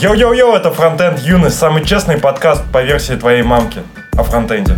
[0.00, 3.82] Йоу-йоу-йоу, это Фронтенд Юность, самый честный подкаст по версии твоей мамки
[4.16, 4.76] о фронтенде.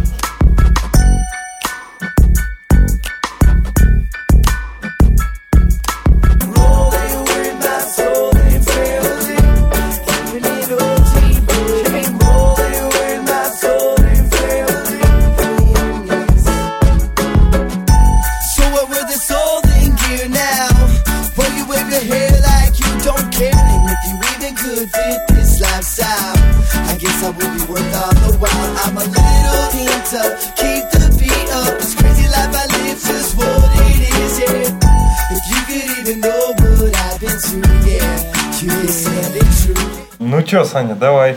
[40.73, 41.37] Саня, давай.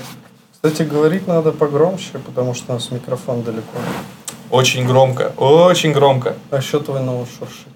[0.54, 3.78] Кстати, говорить надо погромче, потому что у нас микрофон далеко.
[4.50, 6.38] Очень громко, очень громко.
[6.52, 7.68] А еще твой нос шуршит.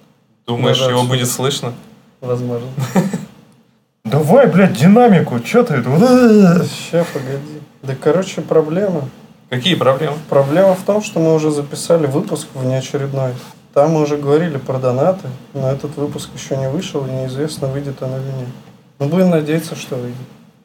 [0.47, 1.73] Думаешь, Даже его будет слышно?
[2.21, 2.69] Возможно.
[4.05, 5.83] Давай, блядь, динамику, чё ты?
[5.83, 7.61] Сейчас, погоди.
[7.83, 9.09] Да, короче, проблема.
[9.49, 10.15] Какие проблемы?
[10.29, 13.33] Проблема в том, что мы уже записали выпуск внеочередной.
[13.73, 18.01] Там мы уже говорили про донаты, но этот выпуск еще не вышел, и неизвестно, выйдет
[18.01, 18.49] он или нет.
[18.97, 20.15] Но будем надеяться, что выйдет.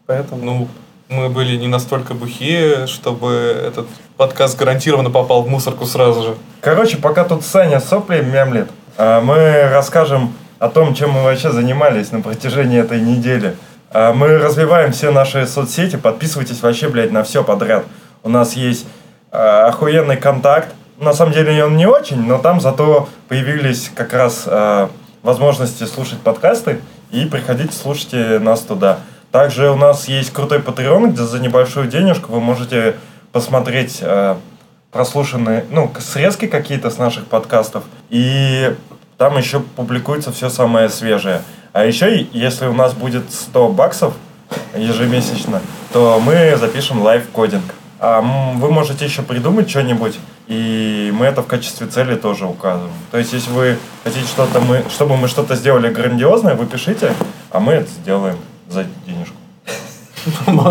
[0.07, 0.45] Поэтому...
[0.45, 0.69] Ну,
[1.09, 3.31] мы были не настолько бухие, чтобы
[3.67, 6.35] этот подкаст гарантированно попал в мусорку сразу же.
[6.61, 12.13] Короче, пока тут Саня сопли мямлет, а, мы расскажем о том, чем мы вообще занимались
[12.13, 13.57] на протяжении этой недели.
[13.91, 17.85] А, Мы развиваем все наши соцсети, подписывайтесь вообще, блядь, на все подряд.
[18.23, 18.87] У нас есть
[19.31, 20.73] а, охуенный контакт.
[20.99, 24.49] На самом деле он не очень, но там зато появились как раз
[25.25, 26.81] возможности слушать подкасты
[27.11, 29.01] и приходите, слушайте нас туда.
[29.35, 32.95] Также у нас есть крутой Patreon, где за небольшую денежку вы можете
[33.33, 34.39] посмотреть а,
[34.93, 37.83] прослушанные, ну, срезки какие-то с наших подкастов.
[38.11, 38.77] И
[39.19, 41.43] там еще публикуется все самое свежее.
[41.73, 44.15] А еще, если у нас будет 100 баксов
[44.77, 45.61] ежемесячно,
[45.93, 47.75] то мы запишем live-coding.
[47.99, 52.95] А вы можете еще придумать что-нибудь, и мы это в качестве цели тоже указываем.
[53.11, 57.13] То есть, если вы хотите что-то, мы, чтобы мы что-то сделали грандиозное, вы пишите,
[57.51, 58.37] а мы это сделаем
[58.69, 59.37] за денежку.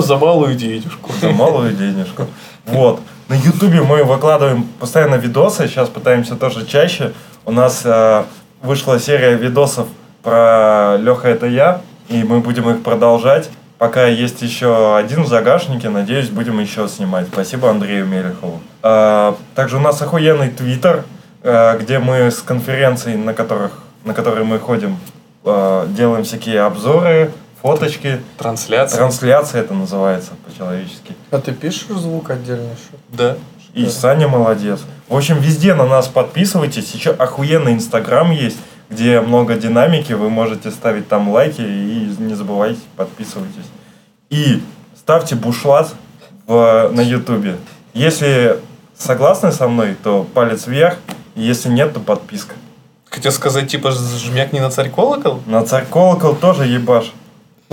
[0.02, 1.12] За малую денежку.
[1.22, 2.28] За малую денежку.
[2.66, 3.02] Вот.
[3.30, 7.14] На Ютубе мы выкладываем постоянно видосы, сейчас пытаемся тоже чаще.
[7.46, 8.24] У нас э,
[8.62, 9.88] вышла серия видосов
[10.24, 13.50] про Леха это я, и мы будем их продолжать.
[13.78, 17.28] Пока есть еще один в загашнике, надеюсь, будем еще снимать.
[17.28, 18.62] Спасибо Андрею Мелехову.
[18.82, 21.04] Э, также у нас охуенный твиттер,
[21.44, 23.72] э, где мы с конференций, на, которых,
[24.06, 24.98] на которые мы ходим,
[25.44, 27.32] э, делаем всякие обзоры,
[27.64, 28.20] фоточки.
[28.38, 28.98] Трансляция.
[28.98, 31.16] Трансляция это называется по-человечески.
[31.32, 32.76] А ты пишешь звук отдельный?
[32.76, 33.02] что ли?
[33.10, 33.38] Да.
[33.74, 33.90] И Да.
[33.90, 34.82] Саня молодец.
[35.08, 36.94] В общем, везде на нас подписывайтесь.
[36.94, 38.58] Еще охуенный Инстаграм есть,
[38.90, 40.14] где много динамики.
[40.14, 43.66] Вы можете ставить там лайки и не забывайте, подписывайтесь.
[44.30, 44.62] И
[44.96, 45.94] ставьте бушлат
[46.46, 47.56] в, на Ютубе.
[47.94, 48.60] Если
[48.98, 50.98] согласны со мной, то палец вверх.
[51.36, 52.56] Если нет, то подписка.
[53.10, 55.40] Хотел сказать, типа, жмякни на царь колокол?
[55.46, 57.14] На царь колокол тоже ебаш.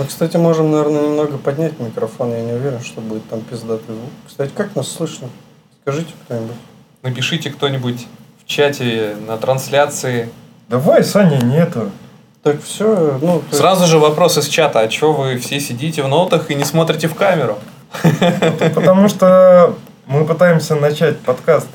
[0.01, 2.31] Мы, кстати, можем, наверное, немного поднять микрофон.
[2.31, 4.09] Я не уверен, что будет там пиздатый звук.
[4.27, 5.29] Кстати, как нас слышно?
[5.79, 6.55] Скажите кто-нибудь.
[7.03, 8.07] Напишите кто-нибудь
[8.43, 10.29] в чате на трансляции.
[10.69, 11.91] Давай, Саня, нету.
[12.41, 13.43] Так все, ну...
[13.51, 14.79] Сразу же вопрос из чата.
[14.79, 17.59] А чё вы все сидите в нотах и не смотрите в камеру?
[18.73, 19.75] Потому что
[20.07, 21.67] мы пытаемся начать подкаст.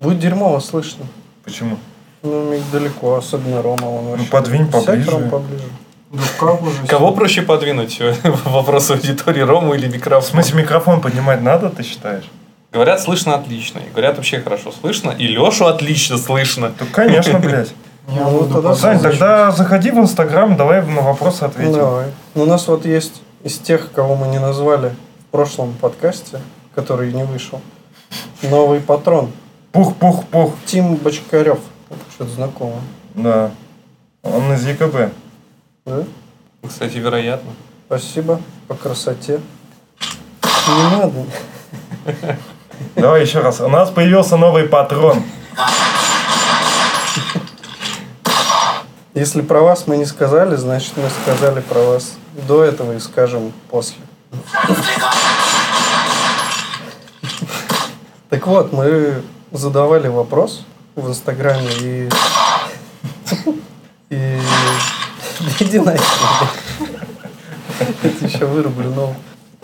[0.00, 1.04] Будет дерьмово слышно.
[1.44, 1.76] Почему?
[2.22, 3.84] Ну, далеко, особенно Рома.
[3.84, 4.30] Он вообще...
[4.30, 5.10] подвинь поближе.
[5.10, 5.64] Ром, поближе.
[6.10, 6.86] Да как уже?
[6.86, 8.00] Кого проще подвинуть?
[8.44, 10.30] Вопрос аудитории Рому или В микрофон?
[10.30, 12.24] смысле, микрофон поднимать надо, ты считаешь?
[12.72, 13.78] Говорят, слышно отлично.
[13.80, 15.10] И говорят, вообще хорошо слышно.
[15.10, 16.72] И Лешу отлично слышно.
[16.78, 17.74] Ну, конечно, блядь.
[18.08, 21.74] Я ну, тогда Сань, тогда заходи в Инстаграм, давай на вопросы ответим.
[21.74, 22.06] Давай.
[22.34, 24.94] Ну, У нас вот есть из тех, кого мы не назвали
[25.28, 26.40] в прошлом подкасте,
[26.74, 27.60] который не вышел,
[28.42, 29.30] новый патрон.
[29.72, 30.54] Пух-пух-пух.
[30.64, 31.58] Тим Бочкарев.
[32.14, 32.80] Что-то знакомо.
[33.14, 33.50] Да.
[34.22, 35.12] Он из ЕКБ.
[35.88, 36.04] Да?
[36.68, 37.52] Кстати, вероятно.
[37.86, 39.40] Спасибо по красоте.
[40.44, 41.24] Не надо.
[42.94, 43.60] Давай еще раз.
[43.60, 45.22] У нас появился новый патрон.
[49.14, 53.52] Если про вас мы не сказали, значит мы сказали про вас до этого и скажем
[53.70, 53.96] после.
[58.28, 62.10] Так вот, мы задавали вопрос в Инстаграме и...
[64.10, 64.40] И...
[65.60, 66.02] Иди нахер.
[68.02, 69.14] Это еще вырублю, но...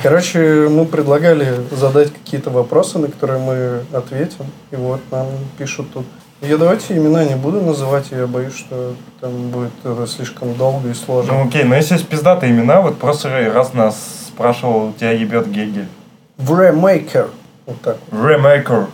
[0.03, 4.47] Короче, мы предлагали задать какие-то вопросы, на которые мы ответим.
[4.71, 5.27] И вот нам
[5.57, 6.05] пишут тут.
[6.43, 10.95] Я давайте имена не буду называть, я боюсь, что там будет это слишком долго и
[10.95, 11.33] сложно.
[11.33, 13.97] Ну окей, но если есть пиздатые имена, вот просто раз нас
[14.29, 15.89] спрашивал, у тебя ебет Гегель.
[16.37, 17.31] Времейкер.
[17.67, 17.97] Вот так.
[18.13, 18.89] Ремейкер.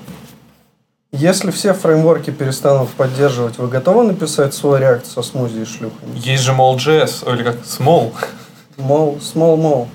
[1.21, 6.13] Если все фреймворки перестанут поддерживать, вы готовы написать свой реакт со смузи и шлюхами?
[6.17, 8.15] Есть же Mall.js, или как Small.
[8.79, 9.89] Мол, small мол.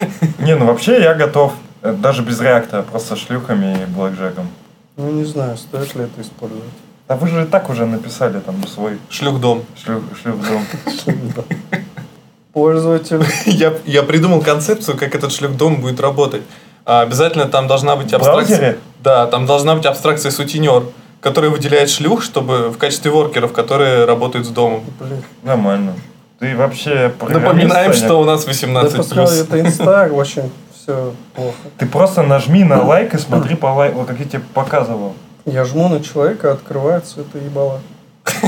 [0.38, 1.52] Не, ну вообще я готов.
[1.82, 4.48] Э, Даже без реакта, просто шлюхами и блэкджеком.
[4.96, 6.64] Ну, не знаю, стоит ли это использовать.
[7.06, 9.64] А вы же и так уже написали там свой Шлюхдом.
[9.76, 10.64] шлюх, шлюхдом.
[12.54, 13.22] Пользователь.
[13.44, 16.42] Я, я придумал концепцию, как этот шлюхдом будет работать.
[16.84, 18.58] А, обязательно там должна быть абстракция.
[18.58, 18.78] браузере?
[19.00, 20.84] Да, там должна быть абстракция сутенер,
[21.20, 24.84] которая выделяет шлюх, чтобы в качестве воркеров, которые работают с домом.
[24.98, 25.22] Блин.
[25.42, 25.94] Нормально.
[26.38, 31.54] Ты вообще Напоминаем, что у нас Да 18 посмотри, это инста, очень все плохо.
[31.78, 35.14] Ты просто нажми на лайк и смотри по лайку, вот как я тебе показывал.
[35.44, 37.80] Я жму на человека, открывается это ебало.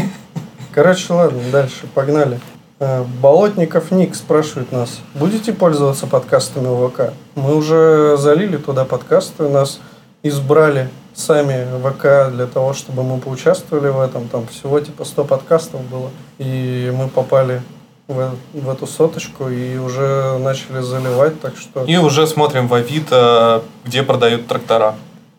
[0.73, 2.41] Короче, ладно, дальше, погнали.
[2.85, 7.15] Э, Болотников Ник спрашивает нас, будете пользоваться подкастами ВК?
[7.35, 9.81] Мы уже залили туда подкасты, нас
[10.23, 14.29] избрали сами ВК для того, чтобы мы поучаствовали в этом.
[14.29, 16.11] Там всего типа 100 подкастов было.
[16.39, 17.63] И мы попали
[18.07, 23.63] в, в эту соточку и уже начали заливать, так что И уже смотрим в Авито,
[23.87, 24.95] где продают трактора.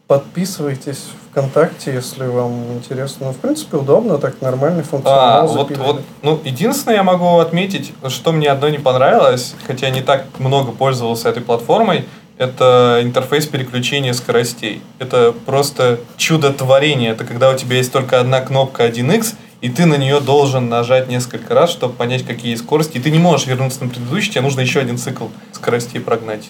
[0.08, 3.28] Подписывайтесь ВКонтакте, если вам интересно.
[3.28, 5.84] Ну, в принципе, удобно, так нормальный А, функционал вот, запилили.
[5.84, 10.72] вот, ну, единственное, я могу отметить, что мне одно не понравилось, хотя не так много
[10.72, 12.06] пользовался этой платформой,
[12.38, 14.82] это интерфейс переключения скоростей.
[15.00, 17.12] Это просто чудо-творение.
[17.12, 21.08] Это когда у тебя есть только одна кнопка 1x, и ты на нее должен нажать
[21.08, 22.98] несколько раз, чтобы понять, какие скорости.
[22.98, 26.50] И ты не можешь вернуться на предыдущий, тебе нужно еще один цикл скоростей прогнать.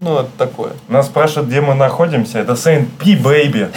[0.00, 0.72] Ну, это такое.
[0.88, 2.38] Нас спрашивают, где мы находимся.
[2.38, 3.68] Это Saint P, baby.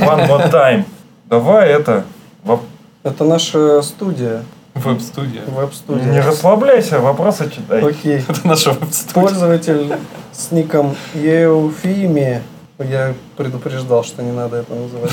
[0.00, 0.84] One more time.
[1.26, 2.04] Давай это.
[2.44, 2.60] воп-
[3.04, 4.42] Это наша студия,
[4.74, 5.42] Веб-студия.
[5.46, 6.22] Не веб-студия.
[6.26, 7.80] расслабляйся, вопросы читай.
[7.88, 8.24] Окей.
[8.28, 9.14] Это наша веб-студия.
[9.14, 9.92] Пользователь
[10.32, 12.42] с ником Еуфими.
[12.78, 15.12] Я предупреждал, что не надо это называть.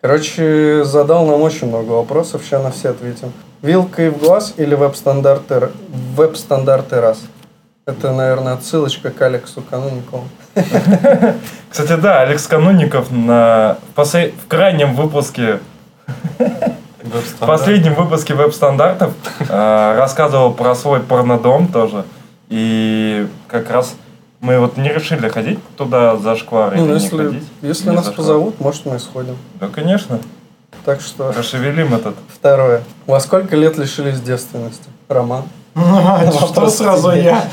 [0.00, 3.32] Короче, задал нам очень много вопросов, сейчас на все ответим.
[3.62, 5.70] Вилкой в глаз или веб-стандарты,
[6.14, 7.18] веб-стандарты раз?
[7.88, 10.28] Это, наверное, отсылочка к Алексу Кануникову.
[11.70, 15.60] Кстати, да, Алекс Кануников на в посle- в крайнем выпуске,
[17.02, 22.04] в последнем выпуске веб-стандартов э, рассказывал про свой порнодом тоже.
[22.50, 23.94] И как раз
[24.40, 27.44] мы вот не решили ходить туда за шквар Ну, или не если, ходить.
[27.62, 29.38] если Не нас позовут, может, мы сходим.
[29.54, 30.18] Да, конечно.
[30.84, 32.16] Так что, Расшевелим этот.
[32.28, 32.82] второе.
[33.06, 34.84] Во сколько лет лишились девственности?
[35.08, 35.44] Роман?
[36.08, 37.44] А, Что сразу я?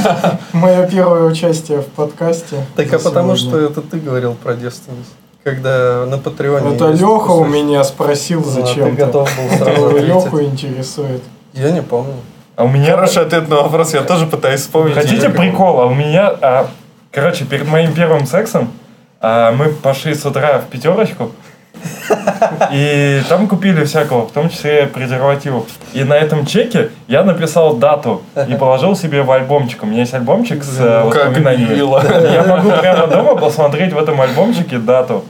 [0.52, 2.56] Мое первое участие в подкасте.
[2.76, 5.14] Так а потому что это ты говорил про девственность.
[5.44, 6.74] Когда на Патреоне...
[6.74, 9.06] Это Леха у меня спросил а ты зачем-то.
[9.06, 11.22] готов был сразу Леху интересует.
[11.52, 12.14] Я не помню.
[12.56, 12.96] А у меня...
[12.96, 14.94] Хороший ответ на вопрос, я тоже пытаюсь вспомнить.
[14.94, 15.80] Хотите Я как- прикол?
[15.80, 16.28] А у меня...
[16.42, 16.68] а,
[17.12, 18.72] короче, перед моим первым сексом
[19.20, 21.30] а, мы пошли с утра в пятерочку.
[22.72, 25.66] И там купили всякого, в том числе презервативов.
[25.92, 29.82] И на этом чеке я написал дату и положил себе в альбомчик.
[29.82, 31.74] У меня есть альбомчик с э, Как воспоминаниями.
[31.74, 32.02] мило.
[32.32, 35.24] Я могу прямо дома посмотреть в этом альбомчике дату.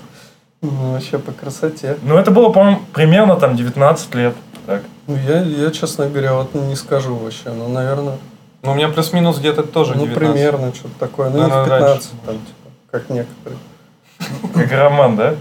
[0.61, 1.97] Ну, вообще по красоте.
[2.03, 4.35] Ну, это было, по-моему, примерно там 19 лет.
[4.67, 4.83] Так.
[5.07, 7.51] Ну, я, я, честно говоря, вот не скажу вообще.
[7.51, 8.19] Ну, наверное,
[8.63, 10.19] Ну, у меня плюс-минус где-то тоже ну, 19.
[10.19, 11.31] примерно что-то такое.
[11.31, 13.59] Ну, не в Наверное, 15, там, типа, как некоторые.
[14.55, 15.35] Как Роман, да?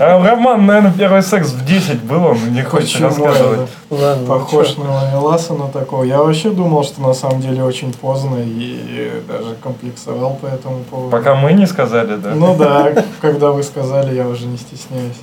[0.00, 3.60] А Роман, наверное, первый секс в 10 был, он не хочет Почему рассказывать.
[3.60, 3.68] это?
[4.02, 4.84] Ладно, ну Похож чё?
[4.84, 6.04] на Лавеласа, но такого.
[6.04, 11.10] Я вообще думал, что на самом деле очень поздно и даже комплексовал по этому поводу.
[11.10, 12.34] Пока мы не сказали, да?
[12.34, 15.18] Ну да, когда вы сказали, я уже не стесняюсь.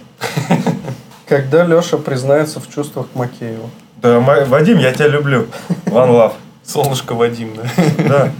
[1.27, 3.69] Когда Леша признается в чувствах к Макееву?
[4.01, 5.47] Да, Вадим, я тебя люблю.
[5.85, 6.33] One love.
[6.63, 7.63] Солнышко Вадим, да.
[8.07, 8.31] Да.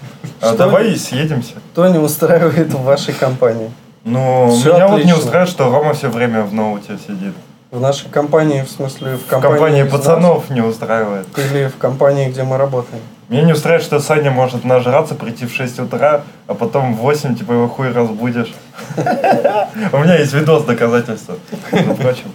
[0.41, 0.57] А Что?
[0.57, 1.53] давай съедемся.
[1.71, 3.71] Кто не устраивает в вашей компании?
[4.05, 5.17] Ну, Всё меня вот не отлично.
[5.19, 7.33] устраивает, что Рома все время в ноуте сидит.
[7.71, 9.99] В нашей компании, в смысле, в В компании, компании из нас?
[10.01, 11.27] пацанов не устраивает.
[11.37, 13.01] Или в компании, где мы работаем?
[13.27, 17.35] Меня не устраивает, что Саня может нажраться, прийти в 6 утра, а потом в 8
[17.35, 18.53] типа его хуй разбудишь.
[18.95, 21.35] У меня есть видос доказательства,
[21.71, 22.31] между прочим.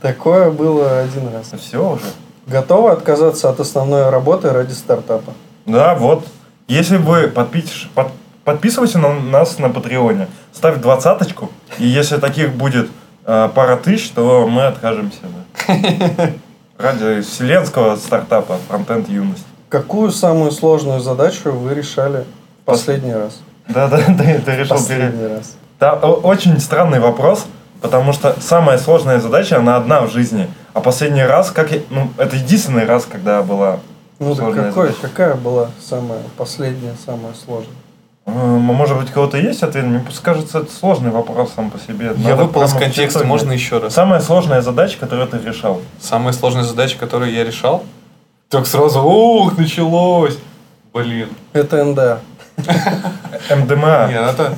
[0.00, 1.50] Такое было один раз.
[1.60, 2.04] Все уже.
[2.46, 5.32] Готовы отказаться от основной работы ради стартапа?
[5.66, 6.24] Да, вот.
[6.68, 8.12] Если вы подпиш- под-
[8.54, 12.90] подписывайся на нас на Патреоне, ставь двадцаточку, и если таких будет
[13.24, 15.18] э, пара тысяч, то мы откажемся.
[15.68, 16.30] да.
[16.78, 19.44] Ради вселенского стартапа Фронтенд Юность.
[19.68, 22.24] Какую самую сложную задачу вы решали
[22.62, 23.40] в последний раз?
[23.68, 25.54] Да, да, ты, ты решил Последний раз.
[25.78, 27.46] Да, очень странный вопрос,
[27.80, 30.48] потому что самая сложная задача, она одна в жизни.
[30.74, 33.78] А последний раз, как я- ну, это единственный раз, когда была
[34.18, 34.98] Ну так какой, задача.
[35.02, 37.76] какая была самая последняя, самая сложная?
[38.26, 39.84] М, Может быть, у кого-то есть ответ?
[39.84, 42.12] Мне кажется, это сложный вопрос сам по себе.
[42.16, 43.94] Я Надо выпал из контекста, можно еще раз?
[43.94, 45.80] Самая сложная задача, которую ты решал.
[46.00, 47.82] Самая сложная задача, которую я решал?
[48.48, 50.38] Так сразу, ух, началось.
[50.92, 51.28] Блин.
[51.52, 52.20] Это НДА.
[53.50, 54.08] МДМА.
[54.10, 54.54] Нет, это...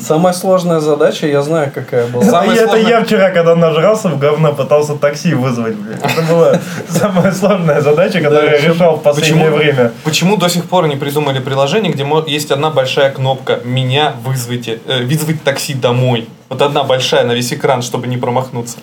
[0.00, 2.24] Самая сложная задача, я знаю, какая была.
[2.24, 5.74] Самое И это сложное- я вчера, когда нажрался в говно, пытался такси вызвать.
[5.76, 5.98] блин.
[6.02, 9.92] Это была самая сложная задача, которую я решал в последнее Почему, время.
[10.04, 15.04] почему до сих пор не придумали приложение, где есть одна большая кнопка «Меня вызовите», э,
[15.04, 16.28] «Вызвать такси домой».
[16.48, 18.76] Вот одна большая на весь экран, чтобы не промахнуться.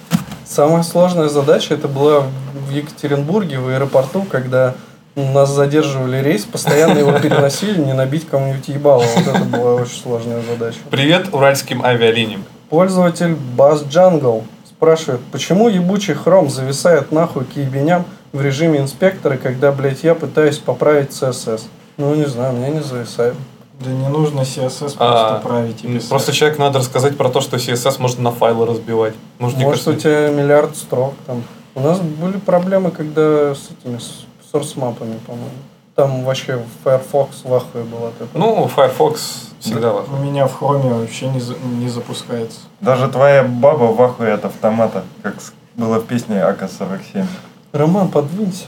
[0.46, 2.24] Самая сложная задача это была
[2.68, 4.74] в Екатеринбурге, в аэропорту, когда
[5.16, 9.04] нас задерживали рейс, постоянно его переносили, не набить кому-нибудь ебало.
[9.16, 10.78] Вот это была очень сложная задача.
[10.90, 12.44] Привет уральским авиалиниям.
[12.70, 19.72] Пользователь Bass Jungle спрашивает, почему ебучий хром зависает нахуй к ебеням в режиме инспектора, когда,
[19.72, 21.64] блядь, я пытаюсь поправить CSS?
[21.98, 23.36] Ну, не знаю, мне не зависает.
[23.84, 26.10] Да не нужно CSS просто А, править и писать.
[26.10, 29.16] Просто человеку надо рассказать про то, что CSS можно на файлы разбивать.
[29.40, 31.44] Может, мне Может, у кажется, тебя миллиард строк там.
[31.74, 35.50] У нас были проблемы, когда с этими с сорс-мапами, по-моему.
[35.96, 38.30] Там вообще Firefox в ахуе был от этого.
[38.34, 42.60] Ну, Firefox всегда в У меня в хроме вообще не, за- не запускается.
[42.80, 45.36] Даже твоя баба в ахуе от автомата, как
[45.76, 47.26] было в песне АК-47.
[47.74, 48.66] Роман, подвинься.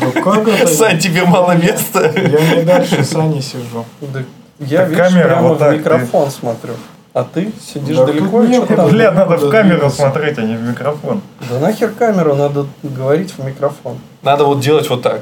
[0.00, 0.66] Да как это?
[0.74, 2.10] Сань, тебе мало места.
[2.14, 3.84] Я не дальше Сани сижу.
[4.00, 4.22] Да
[4.58, 6.74] я, видишь, камера прямо вот в так, микрофон смотрю.
[7.14, 8.88] А ты сидишь Да далеко и что там?
[8.90, 9.98] Бля, надо в камеру двигаться?
[9.98, 11.20] смотреть, а не в микрофон.
[11.48, 13.98] Да нахер камеру, надо говорить в микрофон.
[14.22, 15.20] Надо вот делать вот так.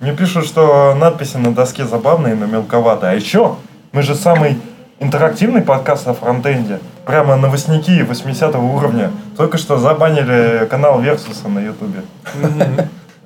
[0.00, 3.10] Мне пишут, что надписи на доске забавные, но мелковато.
[3.10, 3.56] А еще,
[3.92, 4.58] мы же самый
[5.00, 6.80] интерактивный подкаст на фронтенде.
[7.04, 9.10] Прямо новостники 80 уровня.
[9.36, 12.04] Только что забанили канал Версуса на ютубе.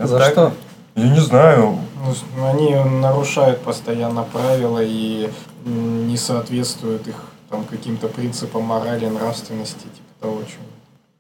[0.01, 0.53] За что?
[0.97, 1.79] Я не знаю.
[2.05, 5.31] Ну, Они нарушают постоянно правила и
[5.65, 7.15] не соответствуют их
[7.53, 10.65] там каким-то принципам морали, нравственности, типа того, чего.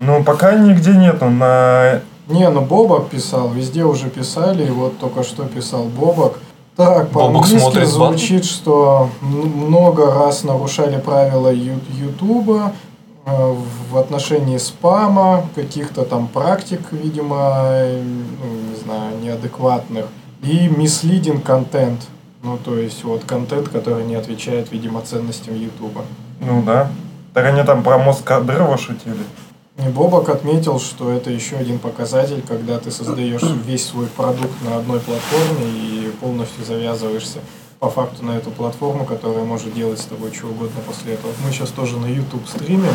[0.00, 1.26] Ну, пока нигде нету.
[1.26, 2.00] На...
[2.26, 6.38] Не, ну Бобок писал, везде уже писали, и вот только что писал Бобок.
[6.74, 12.72] Так, по-английски звучит, что много раз нарушали правила Ютуба
[13.26, 13.54] э,
[13.90, 20.06] в отношении спама, каких-то там практик, видимо, э, ну, не знаю, неадекватных,
[20.42, 22.00] и misleading контент.
[22.42, 26.04] Ну, то есть, вот контент, который не отвечает, видимо, ценностям Ютуба.
[26.40, 26.90] Ну да.
[27.34, 29.24] Так они там про мозг Кадырова шутили.
[29.78, 34.76] И Бобок отметил, что это еще один показатель, когда ты создаешь весь свой продукт на
[34.76, 37.38] одной платформе и полностью завязываешься
[37.78, 41.32] по факту на эту платформу, которая может делать с тобой что угодно после этого.
[41.44, 42.94] Мы сейчас тоже на YouTube стримим.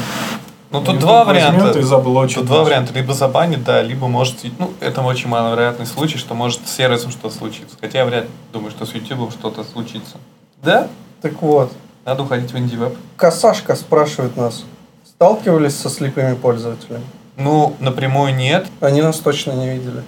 [0.70, 1.80] Ну, тут два варианта.
[1.80, 2.94] и заблочит Тут два варианта.
[2.94, 4.36] Либо забанит, да, либо может...
[4.60, 7.78] Ну, это очень маловероятный случай, что может с сервисом что-то случиться.
[7.80, 10.18] Хотя я вряд ли думаю, что с YouTube что-то случится.
[10.62, 10.88] Да?
[11.22, 11.72] Так вот,
[12.06, 12.96] Надо уходить в инди-веб.
[13.18, 14.64] Косашка спрашивает нас,
[15.06, 17.04] сталкивались со слепыми пользователями?
[17.36, 18.68] Ну, напрямую нет.
[18.80, 20.04] Они нас точно не видели.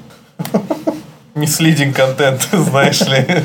[1.36, 3.44] Мислидинг контент, знаешь ли.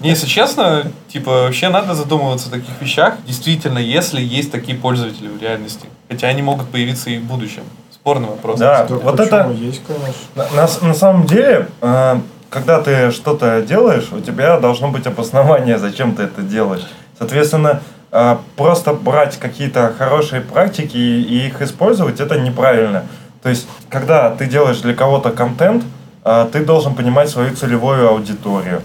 [0.00, 5.28] Не, Если честно, типа, вообще надо задумываться о таких вещах, действительно, если есть такие пользователи
[5.28, 5.86] в реальности.
[6.08, 7.62] Хотя они могут появиться и в будущем.
[7.90, 8.58] Спорный вопрос.
[8.60, 8.86] Да.
[8.88, 10.14] Вот это- есть, конечно.
[10.34, 15.78] На, на- на самом деле, э, когда ты что-то делаешь, у тебя должно быть обоснование,
[15.78, 16.86] зачем ты это делаешь.
[17.18, 17.80] Соответственно,
[18.12, 23.04] э, просто брать какие-то хорошие практики и, и их использовать, это неправильно.
[23.42, 25.84] То есть, когда ты делаешь для кого-то контент,
[26.24, 28.80] э, ты должен понимать свою целевую аудиторию,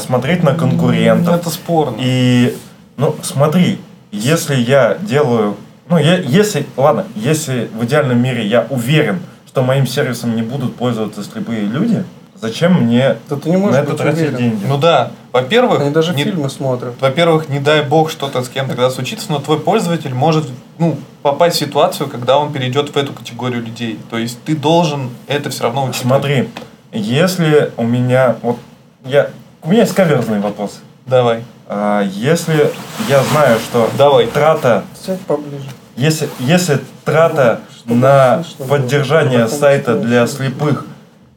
[0.00, 1.36] смотреть на конкурентов.
[1.36, 1.96] Это спорно.
[1.98, 2.56] И,
[2.96, 3.78] ну, смотри,
[4.10, 5.56] если я делаю,
[5.88, 10.76] ну, я, если, ладно, если в идеальном мире я уверен, что моим сервисом не будут
[10.76, 12.04] пользоваться слепые люди,
[12.40, 14.36] зачем мне Да ты не на можешь это быть тратить уверен.
[14.36, 14.64] деньги?
[14.66, 16.94] Ну да, во-первых, Они даже не- фильмы смотрят.
[17.00, 20.46] во-первых, не дай бог что-то с кем-то когда случится, но твой пользователь может
[20.78, 23.98] ну, попасть в ситуацию, когда он перейдет в эту категорию людей.
[24.10, 26.06] То есть ты должен это все равно учитывать.
[26.06, 26.48] Смотри,
[26.92, 28.58] если у меня, вот,
[29.04, 29.30] я,
[29.62, 30.80] у меня есть каверзный вопрос.
[31.06, 32.70] Давай, А, если
[33.08, 34.26] я знаю, что давай.
[34.26, 35.64] трата Сядь поближе.
[35.96, 40.86] Если, если трата Чтобы на слышно было, поддержание чтобы сайта для слепых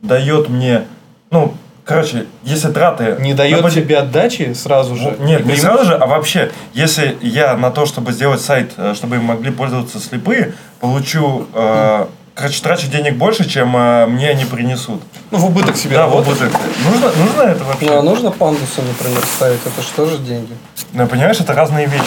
[0.02, 0.84] дает мне,
[1.32, 3.18] ну, короче, если траты...
[3.20, 5.16] Не на дает под- тебе отдачи сразу же.
[5.20, 8.94] Ну, Нет, не сразу же, а вообще, если я на то, чтобы сделать сайт, э,
[8.96, 12.06] чтобы им могли пользоваться слепые, получу, э,
[12.42, 15.02] короче, трачу денег больше, чем э, мне они принесут.
[15.32, 16.42] Ну, в убыток себе Да, в работать.
[16.42, 16.60] убыток.
[16.84, 17.86] Нужно, нужно это вообще?
[17.86, 19.60] Ну, а нужно пандусы, например, ставить?
[19.66, 20.54] Это же тоже деньги.
[20.94, 22.04] Ну, понимаешь, это разные вещи.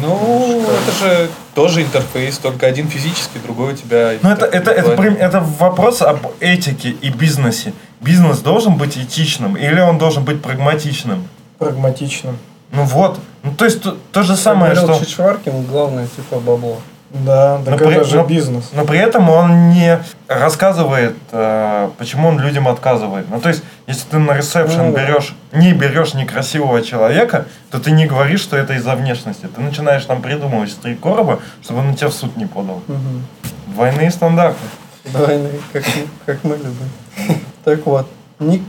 [0.00, 4.12] Ну, это же тоже интерфейс, только один физический, другой у тебя...
[4.22, 7.72] Ну, это, это, это, прям- это вопрос об этике и бизнесе.
[8.00, 11.26] бизнес должен быть этичным или он должен быть прагматичным?
[11.58, 12.36] Прагматично.
[12.72, 13.18] Ну вот.
[13.42, 15.04] Ну то есть то, то же самое, говорил что...
[15.04, 16.78] Чичваркин, главное, типа, бабло.
[17.14, 18.70] Да, Но так при- это же но- бизнес.
[18.72, 23.26] Но при этом он не рассказывает, э, почему он людям отказывает.
[23.30, 27.92] Ну, то есть, если ты на ресепшн Ну берешь, не берешь некрасивого человека, то ты
[27.92, 29.46] не говоришь, что это из-за внешности.
[29.46, 32.82] Ты начинаешь там придумывать три короба, чтобы он на тебя в суд не подал.
[32.88, 33.24] Мгм.
[33.68, 34.58] Двойные стандарты.
[35.04, 37.38] Двойные, как, мы- как мы любим.
[37.64, 38.08] Так вот,
[38.40, 38.62] Ник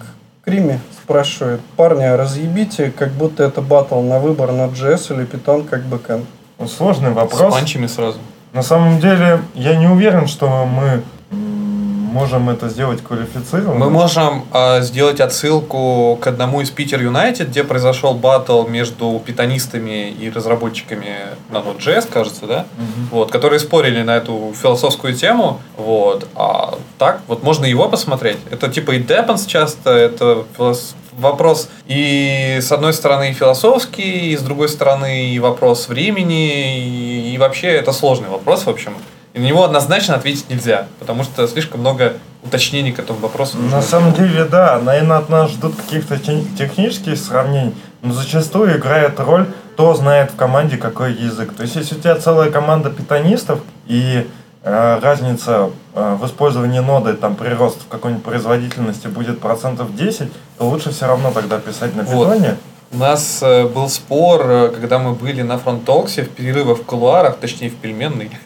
[0.44, 5.68] Крими спрашивает, парни, а разъебите, как будто это батл на выбор на JS или Python
[5.68, 6.26] как бэкэнд.
[6.70, 7.52] Сложный С вопрос.
[7.54, 8.20] панчами сразу.
[8.56, 13.78] На самом деле, я не уверен, что мы можем это сделать квалифицированно.
[13.78, 20.10] Мы можем а, сделать отсылку к одному из Питер Юнайтед, где произошел батл между питонистами
[20.10, 21.18] и разработчиками
[21.50, 22.66] на Node.js, кажется, да?
[23.12, 25.60] Вот, которые спорили на эту философскую тему.
[25.76, 26.26] Вот.
[26.36, 28.38] А так, вот можно его посмотреть.
[28.50, 34.42] Это типа и Depends часто, это филос- вопрос и с одной стороны философский, и с
[34.42, 38.94] другой стороны и вопрос времени, и, и вообще это сложный вопрос, в общем.
[39.34, 43.58] И на него однозначно ответить нельзя, потому что слишком много уточнений к этому вопросу.
[43.58, 49.20] На самом деле, да, наверное, от нас ждут каких-то те- технических сравнений, но зачастую играет
[49.20, 51.54] роль, кто знает в команде какой язык.
[51.54, 54.26] То есть, если у тебя целая команда питонистов и
[54.66, 60.92] разница э, в использовании ноды, там прирост в какой-нибудь производительности будет процентов 10, то лучше
[60.92, 62.34] все равно тогда писать на Вот.
[62.34, 62.58] питоне.
[62.92, 67.38] У нас э, был спор, э, когда мы были на фронтоксе, в перерывах в кулуарах,
[67.38, 68.32] точнее в пельменной.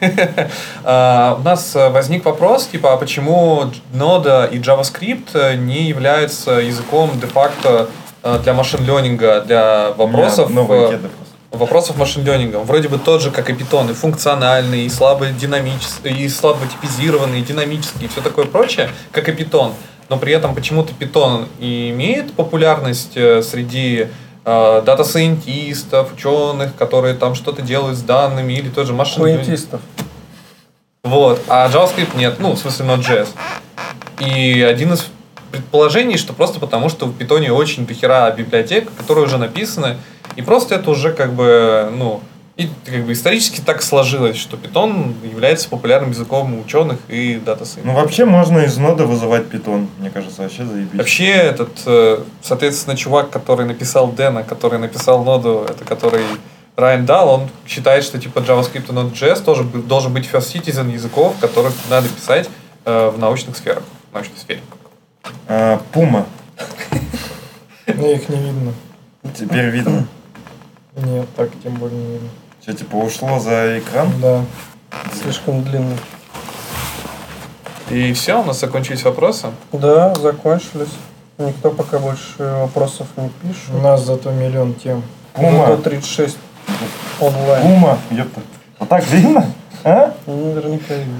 [0.82, 7.10] У нас э, возник вопрос, типа, а почему Node и JavaScript э, не являются языком
[7.20, 7.88] де-факто
[8.22, 10.50] э, для машин-ленинга, для вопросов...
[10.50, 10.98] У меня
[11.50, 12.64] вопросов машин-ленингом.
[12.64, 17.40] Вроде бы тот же, как и Python, и функциональный, и слабо динамический, и слабо типизированный,
[17.40, 19.72] и динамический, и все такое прочее, как и Python.
[20.08, 24.08] Но при этом почему-то Python и имеет популярность э, среди
[24.44, 29.80] э, дата-сайентистов, ученых, которые там что-то делают с данными, или тот же машин Хуентистов.
[31.04, 31.40] вот.
[31.48, 32.36] А JavaScript нет.
[32.38, 33.28] Ну, в смысле Node.js.
[34.20, 35.06] И один из
[35.50, 39.96] предположений, что просто потому, что в Python очень дохера библиотек, которые уже написаны,
[40.36, 42.20] и просто это уже как бы, ну,
[42.60, 47.64] и как бы исторически так сложилось, что Python является популярным языком у ученых и дата
[47.82, 49.88] Ну, вообще можно из ноды вызывать питон.
[49.98, 50.98] Мне кажется, вообще заебись.
[50.98, 56.24] Вообще, этот, э, соответственно, чувак, который написал Дэна, который написал ноду, это который
[56.76, 61.36] Райан Дал, он считает, что типа JavaScript и Node.js тоже должен быть first citizen языков,
[61.40, 62.50] которых надо писать
[62.84, 64.60] э, в научных сферах, в научной сфере.
[65.92, 66.26] Пума.
[67.86, 68.74] Мне их не видно.
[69.34, 70.06] Теперь видно.
[70.96, 72.28] Нет, так тем более не видно.
[72.62, 74.08] Что, типа, ушло за экран?
[74.20, 74.44] Да.
[75.22, 75.96] Слишком длинный.
[77.90, 79.48] И все, у нас закончились вопросы.
[79.72, 80.92] Да, закончились.
[81.38, 83.70] Никто пока больше вопросов не пишет.
[83.72, 85.02] У нас зато миллион тем.
[85.32, 85.66] Пума.
[85.68, 86.36] До 36
[87.20, 87.62] онлайн.
[87.62, 87.98] Пума.
[88.10, 88.40] Ёпта.
[88.78, 89.46] Вот так видно?
[89.84, 90.12] А?
[90.26, 91.14] Ну, Наверняка видно.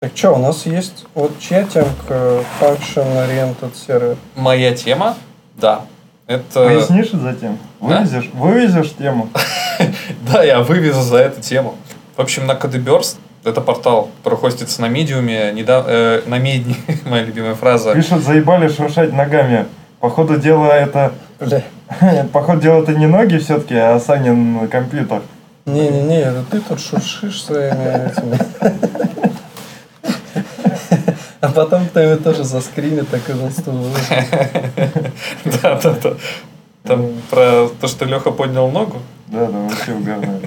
[0.00, 4.16] Так что, у нас есть вот чья темка Function Oriented Server?
[4.36, 5.16] Моя тема,
[5.56, 5.80] да,
[6.28, 6.66] это...
[6.66, 7.58] Пояснишь затем?
[7.80, 8.30] Вывезешь?
[8.32, 9.28] Вывезешь тему?
[10.32, 11.74] Да, я вывезу за эту тему.
[12.16, 17.24] В общем, на Codeburst, это портал, который хостится на медиуме, недав- э, на медне, моя
[17.24, 17.92] любимая фраза.
[17.92, 19.66] Пишут, заебали шуршать ногами.
[19.98, 21.12] Походу дела это...
[22.32, 25.22] Походу дела это не ноги все-таки, а Санин компьютер.
[25.66, 28.38] Не-не-не, это ты тут шуршишь своими этими.
[31.58, 33.66] Потом кто тоже заскринит, так и выложит.
[35.60, 36.14] Да, да, да.
[36.84, 39.02] Там про то, что Леха поднял ногу.
[39.26, 40.40] Да, да, вообще угарно.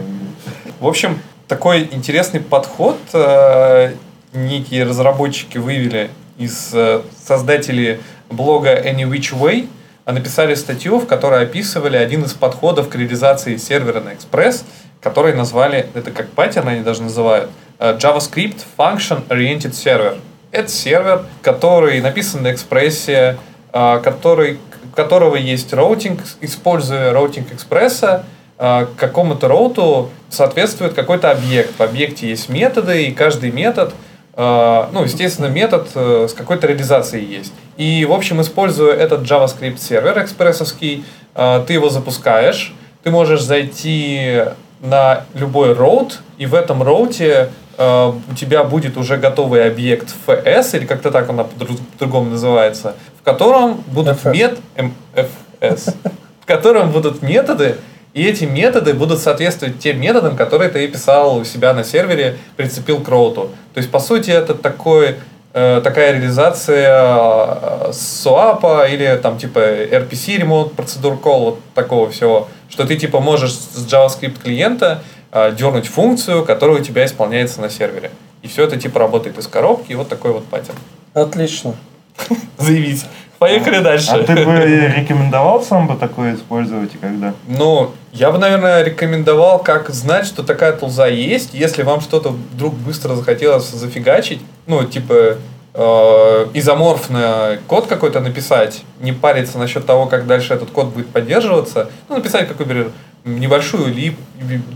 [0.79, 1.19] В общем,
[1.49, 3.93] такой интересный подход э,
[4.31, 9.67] некие разработчики вывели из э, создателей блога Any Which Way,
[10.05, 14.63] а написали статью, в которой описывали один из подходов к реализации сервера на Express,
[15.01, 20.17] который назвали, это как паттерн они даже называют, э, JavaScript Function Oriented Server.
[20.51, 23.37] Это сервер, который написан на экспрессе,
[23.73, 24.59] э, который,
[24.95, 28.25] которого есть роутинг, используя роутинг экспресса,
[28.61, 31.79] к какому-то роуту соответствует какой-то объект.
[31.79, 33.91] В объекте есть методы, и каждый метод,
[34.35, 37.53] э, ну, естественно, метод э, с какой-то реализацией есть.
[37.77, 44.43] И, в общем, используя этот JavaScript сервер экспрессовский, э, ты его запускаешь, ты можешь зайти
[44.79, 47.49] на любой роут, и в этом роуте
[47.81, 52.95] э, у тебя будет уже готовый объект FS, или как-то так он по-друг- по-другому называется,
[53.19, 54.31] в котором будут FS.
[54.31, 54.59] мет...
[54.75, 55.27] М, F-
[55.59, 55.95] S,
[56.41, 57.75] в котором будут методы,
[58.13, 62.99] и эти методы будут соответствовать тем методам, которые ты писал у себя на сервере, прицепил
[62.99, 63.49] к роуту.
[63.73, 65.15] То есть, по сути, это такой,
[65.53, 72.47] э, такая реализация э, SWAP или там типа RPC, Remote Procedure Call, вот такого всего,
[72.69, 77.69] что ты типа можешь с JavaScript клиента э, дернуть функцию, которая у тебя исполняется на
[77.69, 78.11] сервере.
[78.41, 80.77] И все это типа работает из коробки, и вот такой вот паттерн.
[81.13, 81.75] Отлично.
[82.57, 83.05] Заявить.
[83.41, 84.11] Поехали дальше.
[84.11, 87.33] А ты бы рекомендовал сам бы такое использовать и когда?
[87.47, 92.75] Ну, я бы, наверное, рекомендовал, как знать, что такая тулза есть, если вам что-то вдруг
[92.75, 95.37] быстро захотелось зафигачить, ну, типа,
[95.73, 101.89] э, изоморфный код какой-то написать, не париться насчет того, как дальше этот код будет поддерживаться,
[102.09, 102.91] ну, написать, как, например,
[103.23, 104.17] небольшую лип,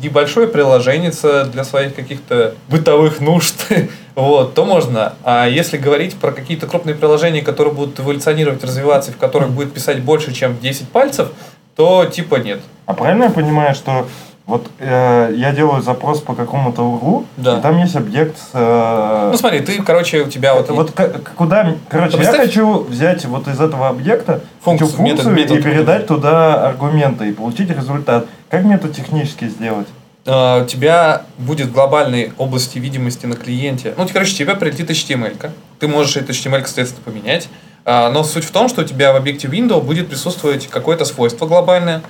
[0.02, 1.12] небольшое приложение
[1.52, 3.68] для своих каких-то бытовых нужд,
[4.16, 5.14] вот, то можно.
[5.24, 10.02] А если говорить про какие-то крупные приложения, которые будут эволюционировать, развиваться, в которых будет писать
[10.02, 11.30] больше, чем 10 пальцев,
[11.76, 12.62] то типа нет.
[12.86, 14.08] А правильно я понимаю, что
[14.48, 17.58] вот э, я делаю запрос по какому-то URL, Да.
[17.58, 20.70] и там есть объект э, Ну смотри, ты, короче, у тебя вот...
[20.70, 20.92] вот
[21.36, 21.76] куда...
[21.90, 25.58] Короче, Ну, я представь- хочу взять вот из этого объекта Функцию, эту функцию метод- метод
[25.58, 28.28] и передать туда аргументы и получить результат.
[28.50, 29.88] Как мне это технически сделать?
[30.28, 33.94] э, у тебя будет в глобальной области видимости на клиенте.
[33.98, 35.38] Ну, короче, тебе прилетит HTML.
[35.38, 35.52] -ка.
[35.80, 37.48] Ты можешь эту HTML, соответственно, поменять.
[37.88, 41.46] А, Но суть в том, что у тебя в объекте window будет присутствовать какое-то свойство
[41.46, 42.02] глобальное.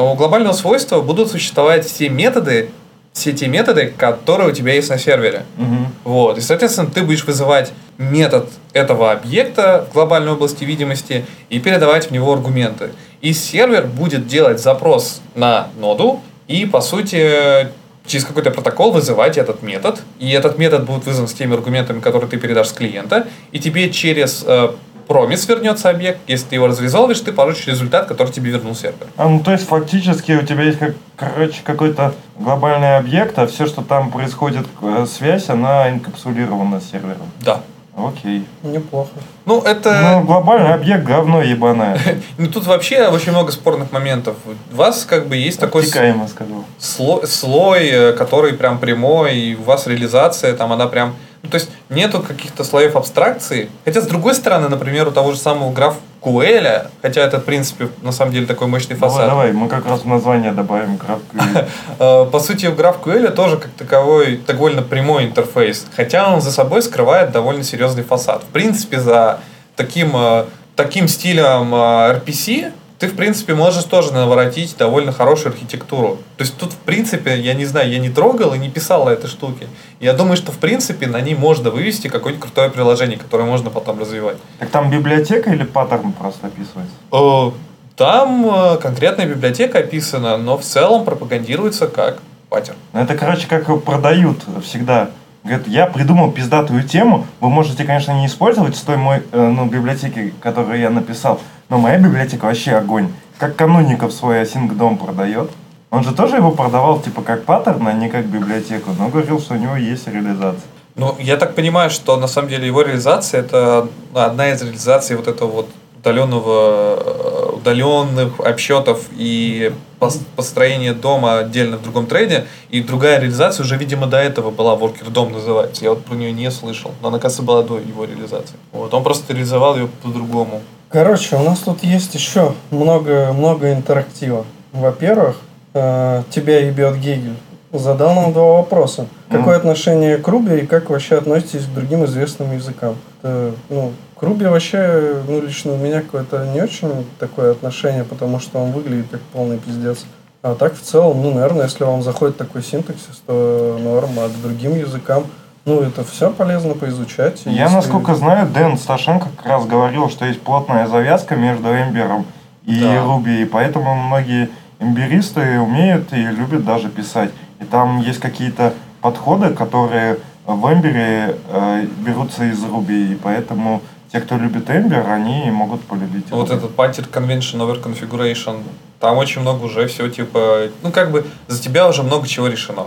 [0.00, 2.70] У глобального свойства будут существовать все методы,
[3.12, 5.44] все те методы, которые у тебя есть на сервере.
[5.56, 5.88] Мгм.
[6.04, 6.38] Вот.
[6.38, 12.10] И, соответственно, ты будешь вызывать метод этого объекта в глобальной области видимости и передавать в
[12.12, 12.90] него аргументы.
[13.20, 17.68] И сервер будет делать запрос на ноду и, по сути,
[18.06, 20.00] через какой-то протокол вызывать этот метод.
[20.18, 23.28] И этот метод будет вызван с теми аргументами, которые ты передашь с клиента.
[23.52, 24.70] И тебе через э,
[25.10, 26.20] промис вернется объект.
[26.28, 29.08] Если ты его разрезолвишь, ты получишь результат, который тебе вернул сервер.
[29.16, 33.66] А, ну, то есть, фактически у тебя есть, как, короче, какой-то глобальный объект, а все,
[33.66, 37.28] что там происходит, э, связь, она инкапсулирована сервером.
[37.40, 37.62] Да.
[37.96, 38.46] Окей.
[38.62, 39.10] Неплохо.
[39.46, 40.00] Ну, это...
[40.00, 41.98] Ну, глобальный объект говно ебаное.
[42.38, 44.36] Ну, тут вообще очень много спорных моментов.
[44.72, 45.82] У вас как бы есть такой...
[45.82, 46.64] с- Обтекаемо сказал.
[46.78, 51.16] слой, слой, э, который прям прямой, и у вас реализация, там она прям...
[51.42, 53.70] Ну, то есть нету каких-то слоев абстракции.
[53.84, 57.88] Хотя, с другой стороны, например, у того же самого граф QL, хотя это, в принципе,
[58.02, 59.28] на самом деле такой мощный Давай, фасад.
[59.28, 61.36] давай, мы как раз в название добавим графку.
[61.98, 66.82] Э, По сути, в GraphQL тоже как таковой довольно прямой интерфейс, хотя он за собой
[66.82, 68.42] скрывает довольно серьезный фасад.
[68.42, 69.40] В принципе, за
[69.76, 70.44] таким, э,
[70.76, 76.18] таким стилем э, RPC ты, в принципе, можешь тоже наворотить довольно хорошую архитектуру.
[76.36, 79.26] То есть тут, в принципе, я не знаю, я не трогал и не писал этой
[79.26, 79.66] штуки.
[80.00, 83.98] Я думаю, что, в принципе, на ней можно вывести какое-нибудь крутое приложение, которое можно потом
[83.98, 84.36] развивать.
[84.58, 86.94] Так там библиотека или паттерн просто описывается?
[87.10, 87.50] Э,
[87.96, 92.18] Там э, конкретная библиотека описана, но в целом пропагандируется как
[92.50, 92.76] паттерн.
[92.92, 95.08] Ну, Это, короче, как продают всегда.
[95.42, 99.64] Говорят, я придумал пиздатую тему, вы можете, конечно, не использовать с той мой, э, ну,
[99.64, 103.08] библиотеки, которую я написал, но моя библиотека вообще огонь.
[103.38, 105.50] Как Кануников свой Async дом продает.
[105.90, 109.54] Он же тоже его продавал, типа, как паттерн, а не как библиотеку, но говорил, что
[109.54, 110.68] у него есть реализация.
[110.96, 115.28] Ну, я так понимаю, что на самом деле его реализация это одна из реализаций вот
[115.28, 122.46] этого вот удаленного, э, удаленных обсчетов и пос- построения дома отдельно в другом трейде.
[122.70, 125.84] И другая реализация уже, видимо, до этого была Worker дом называется.
[125.84, 126.92] Я вот про нее не слышал.
[127.02, 128.56] Но она, кажется, была до его реализации.
[128.72, 128.92] Вот.
[128.94, 130.62] Он просто реализовал ее по-другому.
[130.90, 134.44] Короче, у нас тут есть еще много, много интерактива.
[134.72, 135.36] Во-первых,
[135.72, 137.36] э, тебя ебет Гегель.
[137.72, 139.06] Задал нам два вопроса.
[139.30, 142.96] Какое отношение к Руби и как вообще относитесь к другим известным языкам?
[143.22, 148.40] Это, ну, к Руби вообще, ну, лично у меня какое-то не очень такое отношение, потому
[148.40, 150.04] что он выглядит как полный пиздец.
[150.42, 154.42] А так, в целом, ну, наверное, если вам заходит такой синтаксис, то норм, а к
[154.42, 155.26] другим языкам,
[155.64, 157.42] ну, это все полезно поизучать.
[157.44, 162.26] Я, если- насколько знаю, Дэн Сташенко как раз говорил, что есть плотная завязка между эмбером
[162.64, 162.96] и Да.
[163.04, 167.30] Ruby, и поэтому многие эмберисты умеют и любят даже писать.
[167.60, 174.20] И там есть какие-то подходы, которые в эмбере э, берутся из Ruby, и поэтому те,
[174.20, 176.56] кто любит эмбер, они могут полюбить Вот Ruby.
[176.56, 178.62] этот pattern convention over configuration,
[178.98, 182.86] там очень много уже всего типа, ну как бы за тебя уже много чего решено.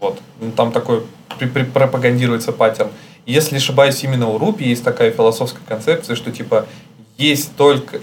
[0.00, 0.20] Вот.
[0.40, 1.02] Ну, Там такой
[1.72, 2.90] пропагандируется паттерн.
[3.26, 6.66] Если ошибаюсь, именно у Ruby есть такая философская концепция, что типа
[7.16, 7.98] есть только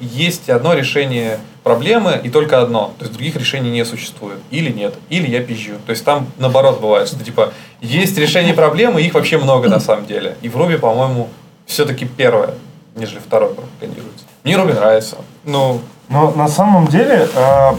[0.00, 2.92] есть одно решение проблемы и только одно.
[2.98, 4.38] То есть других решений не существует.
[4.50, 4.94] Или нет.
[5.10, 5.74] Или я пизжу.
[5.86, 10.06] То есть там наоборот бывает, что типа есть решение проблемы, их вообще много на самом
[10.06, 10.36] деле.
[10.40, 11.28] И в Ruby, по-моему,
[11.66, 12.54] все-таки первое,
[12.96, 14.24] нежели второе пропагандируется.
[14.44, 15.16] Мне Руби нравится.
[15.44, 17.70] Ну, Но на самом деле э,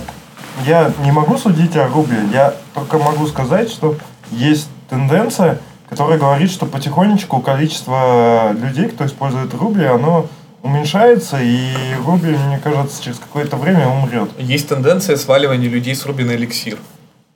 [0.65, 2.15] я не могу судить о Руби.
[2.32, 3.95] Я только могу сказать, что
[4.31, 5.59] есть тенденция,
[5.89, 10.27] которая говорит, что потихонечку количество людей, кто использует Руби, оно
[10.61, 11.73] уменьшается, и
[12.05, 14.29] Руби, мне кажется, через какое-то время умрет.
[14.38, 16.77] есть тенденция сваливания людей с Руби на эликсир.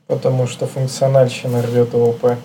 [0.08, 2.36] Потому что функциональщина рвет ООП.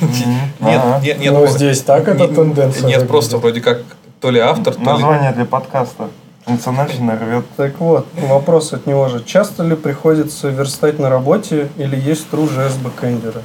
[0.00, 1.32] Нет, нет, нет.
[1.32, 3.82] Ну, ну, здесь так эта тенденция Нет, просто вроде как
[4.20, 4.86] то ли автор, то ли...
[4.86, 6.10] Название для подкаста.
[6.50, 7.44] Функциональщина рвет.
[7.56, 9.22] Так вот, вопрос от него же.
[9.22, 13.42] Часто ли приходится верстать на работе или есть True.js бэкэндеры?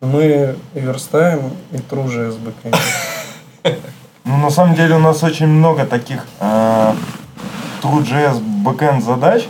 [0.00, 3.78] Мы и верстаем, и True.js бэкэндеры.
[4.24, 6.94] Ну, на самом деле у нас очень много таких э,
[7.82, 9.46] True.js backend задач,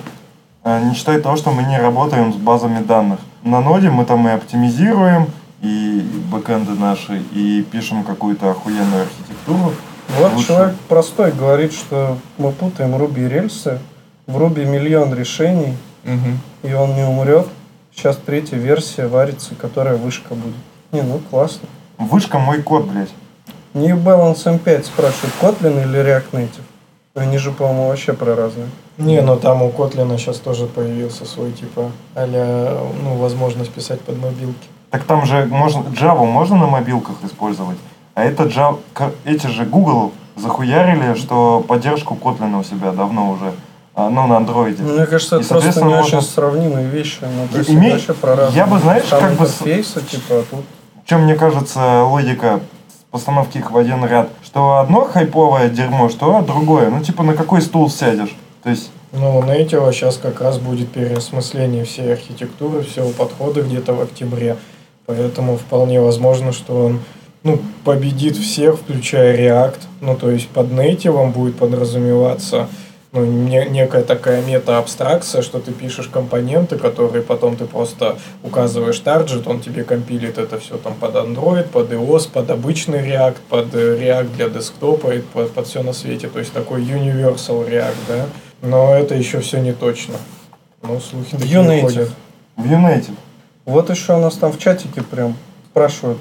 [0.65, 3.21] э, не считая того, что мы не работаем с базами данных.
[3.45, 5.29] На ноде мы там и оптимизируем,
[5.63, 6.01] и
[6.33, 9.73] бэкенды наши, и пишем какую-то охуенную архитектуру.
[10.09, 10.47] Вот Лучше.
[10.49, 13.79] человек простой говорит, что мы путаем Руби и рельсы.
[14.27, 16.41] В Руби миллион решений, Мгм.
[16.63, 17.47] и он не умрет.
[17.95, 20.55] Сейчас третья версия варится, которая вышка будет.
[20.93, 21.69] Не, ну классно.
[21.99, 23.11] Вышка мой код, блядь.
[23.75, 26.63] New Balance M5 спрашивает, Kotlin или React Native?
[27.15, 28.69] Они же, по-моему, вообще про разные.
[28.97, 32.27] Не, но там у Котлина сейчас тоже появился свой типа а
[33.03, 34.69] ну, возможность писать под мобилки.
[34.91, 37.77] Так там же можно, Java можно на мобилках использовать,
[38.19, 38.79] а это Java,
[39.25, 43.53] эти же Google захуярили, что поддержку Kotlin у себя давно уже,
[43.95, 44.83] а, ну, на андроиде.
[44.83, 47.19] Мне кажется, И, это просто не соответственно, очень можно- сравнимые вещи.
[47.23, 48.57] Ну, то есть Име- вообще про разные.
[48.57, 50.65] я бы, знаешь, Там как бы интерфейсы, типа, а тут
[51.07, 52.61] чем, мне кажется, логика
[53.13, 54.29] постановки их в один ряд?
[54.45, 56.91] Что одно хайповое дерьмо, что другое.
[56.91, 58.37] Ну, типа, на какой стул сядешь?
[58.65, 63.95] То есть, Ну, у Native сейчас как раз будет переосмысление всей архитектуры, всего подхода где-то
[63.95, 64.57] в октябре.
[65.07, 67.01] Поэтому вполне возможно, что он
[67.43, 69.79] ну, победит всех, включая React.
[70.01, 72.69] Ну, то есть под Native будет подразумеваться
[73.13, 79.47] ну, не- некая такая мета-абстракция, что ты пишешь компоненты, которые потом ты просто указываешь тарджет,
[79.47, 83.99] он тебе компилит это все там под Android, под iOS, под обычный React, под э,
[83.99, 86.29] React для десктопа и под, под все на свете.
[86.29, 88.27] То есть такой Universal React, да.
[88.61, 90.15] Но это еще все не точно.
[90.83, 91.81] Ну, слухи в такие Unative.
[91.81, 92.11] ходят.
[92.57, 93.15] в United.
[93.65, 95.37] Вот еще у нас там в чатике прям
[95.71, 96.19] спрашивают.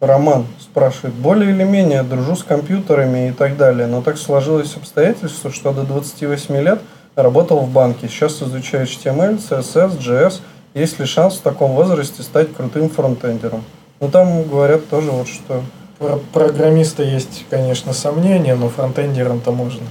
[0.00, 5.50] Роман спрашивает, более или менее дружу с компьютерами и так далее, но так сложилось обстоятельство,
[5.50, 6.80] что до 28 лет
[7.16, 10.40] работал в банке, сейчас изучаю HTML, CSS, JS.
[10.74, 13.64] Есть ли шанс в таком возрасте стать крутым фронтендером?
[14.00, 15.62] Ну там говорят тоже вот что
[15.98, 19.82] Про программиста есть, конечно, сомнения, но фронтендером-то можно.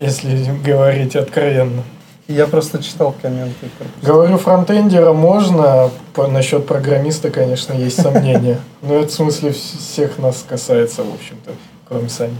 [0.00, 1.84] Если говорить откровенно.
[2.26, 3.68] Я просто читал комменты.
[4.02, 8.58] Говорю, фронтендера можно, по, насчет программиста, конечно, есть сомнения.
[8.80, 11.52] Но это в смысле вс- всех нас касается, в общем-то,
[11.86, 12.36] кроме Сани.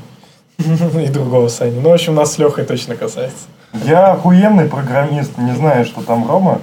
[0.58, 1.78] И другого Сани.
[1.80, 3.44] Ну, в общем, нас с Лехой точно касается.
[3.84, 6.60] Я охуенный программист, не знаю, что там Рома.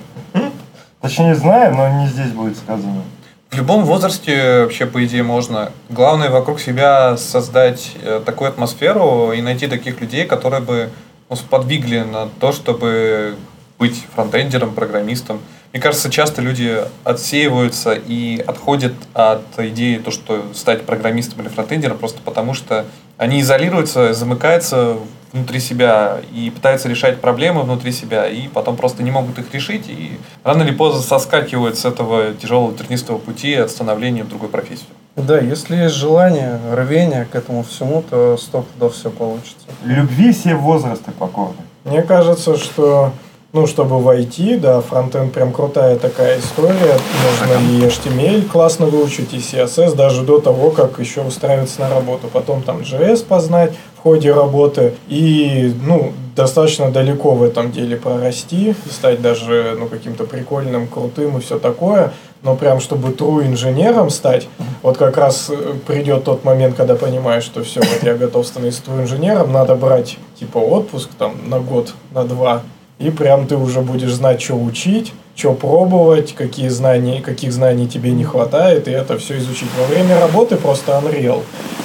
[1.01, 3.03] Точнее, знаю, но не здесь будет сказано.
[3.51, 5.71] В любом возрасте вообще, по идее, можно.
[5.89, 10.89] Главное вокруг себя создать э, такую атмосферу и найти таких людей, которые бы
[11.31, 13.37] ну, сподвигли на то, чтобы
[13.79, 15.39] быть фронтендером, программистом.
[15.73, 21.97] Мне кажется, часто люди отсеиваются и отходят от идеи то, что стать программистом или фронтендером,
[21.97, 22.85] просто потому что
[23.17, 24.97] они изолируются, замыкаются
[25.31, 29.87] внутри себя и пытаются решать проблемы внутри себя, и потом просто не могут их решить,
[29.87, 34.87] и рано или поздно соскакивают с этого тяжелого тернистого пути от становления в другой профессии.
[35.15, 39.67] Да, если есть желание, рвение к этому всему, то сто пудов все получится.
[39.85, 41.61] Любви все возрасты покорны.
[41.85, 43.13] Мне кажется, что
[43.53, 46.97] ну, чтобы войти, да, фронтенд прям крутая такая история.
[47.25, 52.29] Можно и HTML классно выучить, и CSS, даже до того, как еще устраиваться на работу.
[52.31, 54.93] Потом там JS познать в ходе работы.
[55.09, 61.41] И, ну, достаточно далеко в этом деле прорасти, стать даже, ну, каким-то прикольным, крутым и
[61.41, 62.13] все такое.
[62.43, 64.47] Но прям, чтобы true инженером стать,
[64.81, 68.81] вот как раз э, придет тот момент, когда понимаешь, что все, вот я готов становиться
[68.87, 72.63] true инженером, надо брать, типа, отпуск там на год, на два,
[73.01, 78.11] и прям ты уже будешь знать, что учить, что пробовать, какие знания, каких знаний тебе
[78.11, 79.69] не хватает, и это все изучить.
[79.79, 81.41] Во время работы просто Unreal.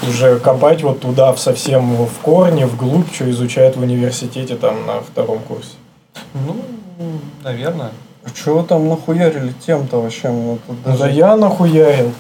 [0.09, 5.01] Уже копать вот туда в совсем в корне, вглубь, что изучают в университете там на
[5.01, 5.73] втором курсе.
[6.35, 6.57] Ну,
[7.43, 7.91] наверное.
[8.35, 10.29] Чего там нахуярили тем-то вообще?
[10.31, 10.99] Ну, даже...
[10.99, 12.13] Да я нахуярил.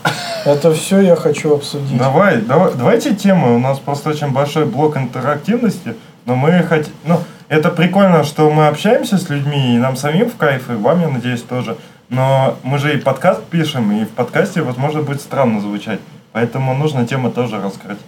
[0.45, 1.99] Это все я хочу обсудить.
[1.99, 3.57] Давай, давай, давайте темы.
[3.57, 6.93] У нас просто очень большой блок интерактивности, но мы хотим...
[7.05, 11.01] Ну, это прикольно, что мы общаемся с людьми, и нам самим в кайф, и вам,
[11.01, 11.77] я надеюсь, тоже.
[12.09, 16.01] Но мы же и подкаст пишем, и в подкасте, возможно, будет странно звучать.
[16.33, 17.99] Поэтому нужно темы тоже раскрыть.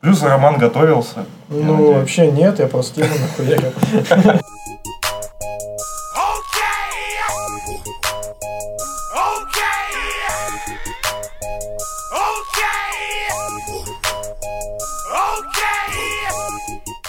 [0.00, 1.24] Плюс Роман готовился.
[1.48, 3.72] Ну, вообще нет, я просто тему нахуярил.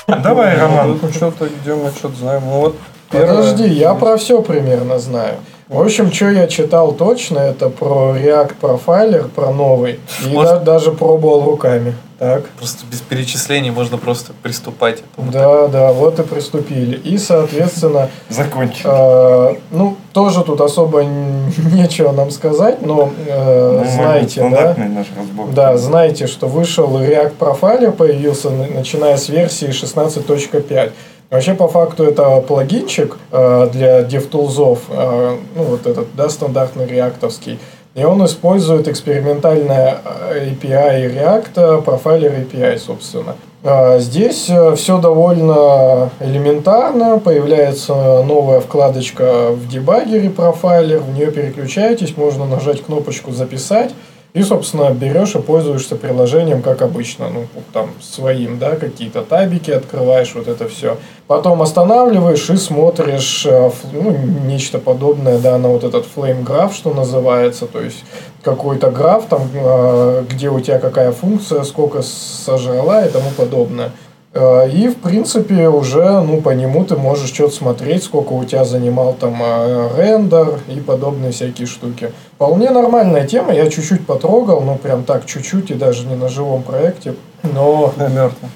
[0.23, 0.99] Давай, Роман.
[1.01, 2.43] Ну, что-то, где мы что-то знаем.
[2.45, 2.75] Ну, вот
[3.11, 5.35] первое- Подожди, я про все примерно знаю.
[5.67, 9.99] В общем, что я читал точно, это про React Profiler, про новый.
[10.23, 11.95] И Может- да- даже пробовал руками.
[12.19, 12.43] Так.
[12.57, 15.01] Просто без перечислений можно просто приступать.
[15.17, 16.95] Вот Да, да, вот и приступили.
[16.97, 18.89] И, соответственно, Закончил.
[18.89, 21.03] э, ну, тоже тут особо
[21.73, 24.75] нечего нам сказать, но э, Нормальный, знаете, да?
[24.77, 25.47] наш разбор.
[25.53, 30.91] Да, знаете, что вышел React Profiler, появился на- начиная с версии 16.5.
[31.29, 37.59] Вообще, по факту, это плагинчик э, для DevTools, э, ну, вот этот, да, стандартный реактовский.
[37.95, 39.97] И он использует экспериментальное
[40.29, 43.35] э, API React, профайлер API, собственно.
[43.63, 47.17] А Здесь все довольно элементарно.
[47.17, 50.99] Появляется новая вкладочка в дебагере профайлер.
[50.99, 53.91] В нее переключаетесь, можно нажать кнопочку «Записать».
[54.35, 60.35] И, собственно, берешь и пользуешься приложением, как обычно, ну, там, своим, да, какие-то табики открываешь,
[60.35, 60.97] вот это все.
[61.25, 64.11] Потом останавливаешь и смотришь, э, ну,
[64.45, 68.03] нечто подобное, да, на вот этот flame graph, что называется, то есть
[68.43, 73.93] какой-то граф, там, э, где у тебя какая функция, сколько сожрала и тому подобное.
[74.35, 78.65] Э, И, в принципе, уже ну, по нему ты можешь что-то смотреть, сколько у тебя
[78.65, 82.11] занимал там э, рендер и подобные всякие штуки.
[82.35, 86.63] Вполне нормальная тема, я чуть-чуть потрогал, ну прям так чуть-чуть и даже не на живом
[86.63, 88.51] проекте, но, Да, мертвый.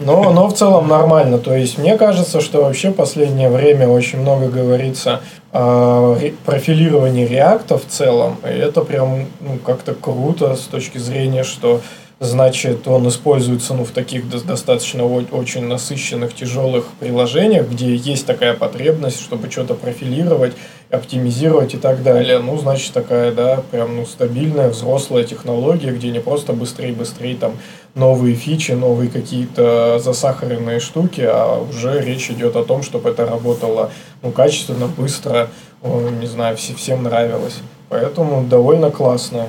[0.00, 1.36] но, но в целом нормально.
[1.38, 5.20] То есть мне кажется, что вообще последнее время очень много говорится
[5.52, 8.36] о профилировании реакта в целом.
[8.44, 11.82] И это прям ну, как-то круто с точки зрения, что
[12.18, 18.54] значит он используется ну, в таких до- достаточно очень насыщенных, тяжелых приложениях, где есть такая
[18.54, 20.54] потребность, чтобы что-то профилировать,
[20.90, 22.38] оптимизировать и так далее.
[22.38, 27.56] Ну, значит, такая, да, прям ну, стабильная, взрослая технология, где не просто быстрее-быстрее там
[27.94, 33.90] новые фичи, новые какие-то засахаренные штуки, а уже речь идет о том, чтобы это работало
[34.22, 35.48] ну, качественно, быстро,
[35.82, 37.58] не знаю, все, всем нравилось.
[37.88, 39.46] Поэтому довольно классно.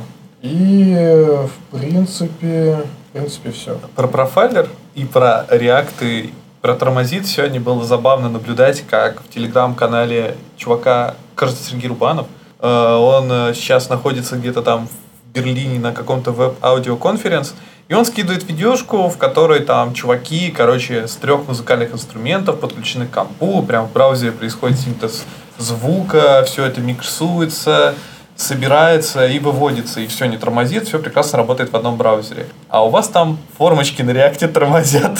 [0.49, 0.95] И,
[1.43, 3.77] в принципе, в принципе, все.
[3.95, 11.15] Про профайлер и про и про тормозит сегодня было забавно наблюдать, как в телеграм-канале чувака,
[11.35, 12.27] кажется, Сергей Рубанов,
[12.59, 17.53] э, он э, сейчас находится где-то там в Берлине на каком-то Web Audio Conference,
[17.89, 23.11] и он скидывает видюшку, в которой там чуваки, короче, с трех музыкальных инструментов подключены к
[23.11, 25.25] компу, прям в браузере происходит синтез
[25.57, 27.95] звука, все это миксуется,
[28.37, 32.45] собирается и выводится, и все не тормозит, все прекрасно работает в одном браузере.
[32.69, 35.19] А у вас там формочки на реакте тормозят.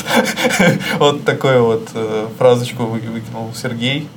[0.99, 4.07] Вот такую вот э, фразочку вы- выкинул Сергей.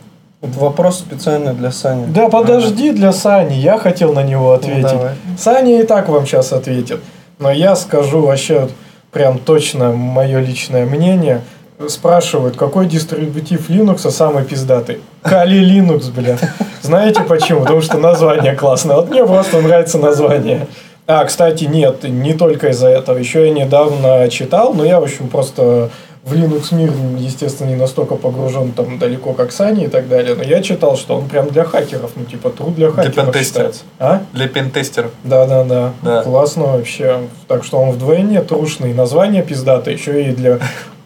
[0.41, 2.07] Вот вопрос специально для Сани.
[2.07, 4.83] Да подожди для Сани, я хотел на него ответить.
[4.83, 5.13] давай.
[5.39, 7.01] Саня и так вам сейчас ответит.
[7.39, 8.69] Но я скажу вообще
[9.13, 11.41] прям точно мое личное мнение.
[11.89, 14.99] Спрашивают, какой дистрибутив Linux самый пиздатый?
[15.23, 16.37] Kali Linux, бля.
[16.83, 17.61] Знаете почему?
[17.61, 18.97] Потому что название классное.
[18.97, 20.67] Вот мне просто нравится название.
[21.07, 23.17] А, кстати, нет, не только из-за этого.
[23.17, 25.91] Еще я недавно читал, но я, в общем, просто
[26.23, 30.35] в Linux мир, естественно, не настолько погружен там далеко, как Сани и так далее.
[30.35, 33.45] Но я читал, что он прям для хакеров, ну типа труд для хакеров пентестеров.
[33.45, 33.83] считается.
[33.99, 34.23] А?
[34.35, 35.11] Для пентестеров.
[35.25, 36.23] Да, да, да, Да.
[36.23, 37.21] Классно вообще.
[37.49, 38.93] Так что он вдвойне трушный.
[38.93, 40.59] Название пиздатое, еще и для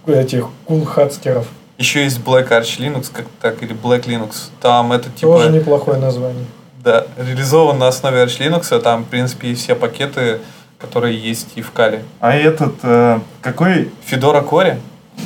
[0.07, 1.47] этих кулхацкеров.
[1.79, 4.51] Еще есть Black Arch Linux, как так, или Black Linux.
[4.61, 5.39] Там это типа...
[5.39, 6.45] Тоже неплохое название.
[6.83, 10.41] Да, реализован на основе Arch Linux, а там, в принципе, есть все пакеты,
[10.79, 12.05] которые есть и в Кали.
[12.21, 13.91] А этот, э, какой...
[14.09, 14.77] Fedora Core?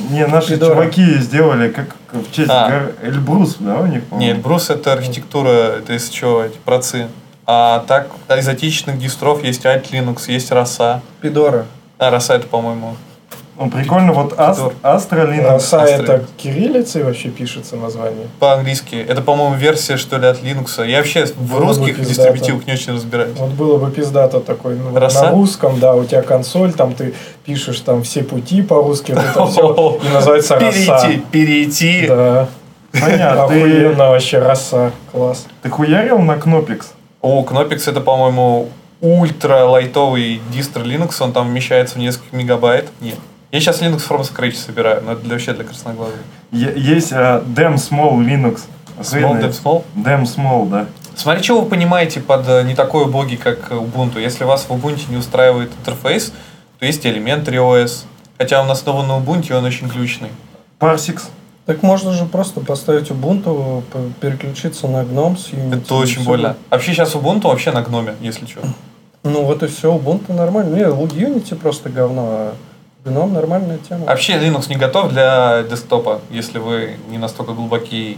[0.09, 0.75] Не, наши Федора.
[0.75, 2.91] чуваки сделали, как в честь А.
[3.01, 4.03] Эльбрус, да, у них?
[4.05, 4.33] по-моему?
[4.33, 7.07] Нет, Брус это архитектура, это из чего, эти процы.
[7.45, 11.01] А так, из отечественных дистров есть Alt Linux, есть Роса.
[11.21, 11.65] Пидора.
[11.97, 12.95] А, Роса это, по-моему,
[13.59, 14.73] Ну, прикольно, вот Ас- Федор.
[14.83, 15.51] Astra Linux.
[15.51, 15.99] Роса Астрид.
[16.09, 18.27] это кириллицей вообще пишется название.
[18.39, 18.95] по-английски.
[18.95, 20.87] Это, по-моему, версия, что ли, от Linux.
[20.87, 23.37] Я вообще в Было бы русских дистрибутивах не очень разбираюсь.
[23.37, 24.75] Вот было бы пиздато такой.
[24.75, 25.23] Ну, Роса?
[25.25, 29.45] на русском, да, у тебя консоль, там ты пишешь там все пути по-русски, вот это
[29.47, 30.71] все, и называется роса.
[30.71, 32.07] Перейти, перейти.
[32.07, 32.47] Да.
[32.93, 34.91] Ты, Охуенно вообще, роса.
[35.11, 35.45] Класс.
[35.61, 36.93] ты хуярил на Кнопикс?
[37.21, 38.69] О, Knoppix это, по-моему,
[39.01, 42.87] ультра лайтовый дистр Linux, он там вмещается в несколько мегабайт.
[43.01, 43.15] Нет.
[43.51, 46.19] Я сейчас Linux from scratch собираю, но это для, вообще для красноглазых.
[46.51, 48.61] Е- есть э, Damn Small Linux.
[48.99, 49.83] Small, dev small.
[49.95, 50.85] Damn Small, да.
[51.15, 54.21] Смотри, что вы понимаете под э, не такой убогий, как Ubuntu.
[54.21, 56.31] Если вас в Ubuntu не устраивает интерфейс,
[56.79, 58.03] то есть Elementary OS.
[58.37, 60.29] Хотя у нас снова на Ubuntu, он очень глючный.
[60.79, 61.23] Parsix.
[61.65, 63.83] Так можно же просто поставить Ubuntu,
[64.21, 65.75] переключиться на GNOME с Unity.
[65.75, 66.55] Это очень больно.
[66.69, 68.61] Вообще сейчас Ubuntu вообще на гноме, если что.
[69.23, 70.75] Ну вот и все, Ubuntu нормально.
[70.75, 72.53] Не, Unity просто говно, а
[73.05, 74.05] GNOME нормальная тема.
[74.05, 78.17] Вообще Linux не готов для десктопа, если вы не настолько глубоки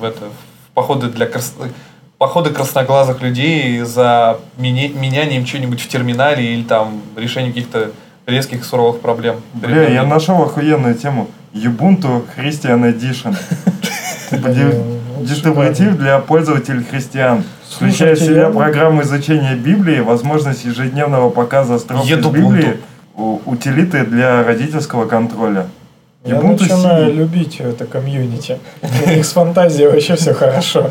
[0.00, 1.54] в это в походы для крас-
[2.18, 7.90] походы красноглазых людей за меня- менянием чего-нибудь в терминале или там решением каких-то
[8.26, 9.36] резких суровых проблем.
[9.54, 11.28] Бля, я нашел охуенную тему.
[11.52, 13.36] Ubuntu Christian Edition.
[14.30, 17.44] Типа ди- Ну, Дистрибутив для пользователей христиан.
[17.70, 22.08] Включая в себя программу изучения Библии, возможность ежедневного показа строк из.
[22.58, 22.78] Библии,
[23.16, 25.66] утилиты для родительского контроля.
[26.24, 27.12] Я Ubuntu начинаю C.
[27.12, 28.58] любить это комьюнити.
[29.06, 30.90] У них с фантазией вообще все хорошо.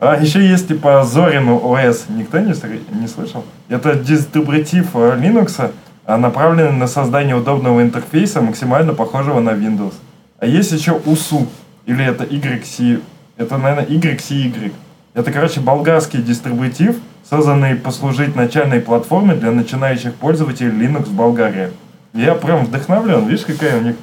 [0.00, 2.04] А еще есть типа Zorin OS.
[2.08, 2.54] Никто не,
[2.98, 3.44] не слышал?
[3.68, 5.70] Это дистрибутив э, Linux,
[6.06, 9.92] а направленный на создание удобного интерфейса, максимально похожего на Windows.
[10.38, 11.46] А есть еще USU,
[11.84, 13.02] или это YC,
[13.36, 14.72] это, наверное, YCY.
[15.14, 16.96] Это, короче, болгарский дистрибутив,
[17.28, 21.70] созданный послужить начальной платформой для начинающих пользователей Linux в Болгарии.
[22.14, 23.96] Я прям вдохновлен, видишь, какая у них...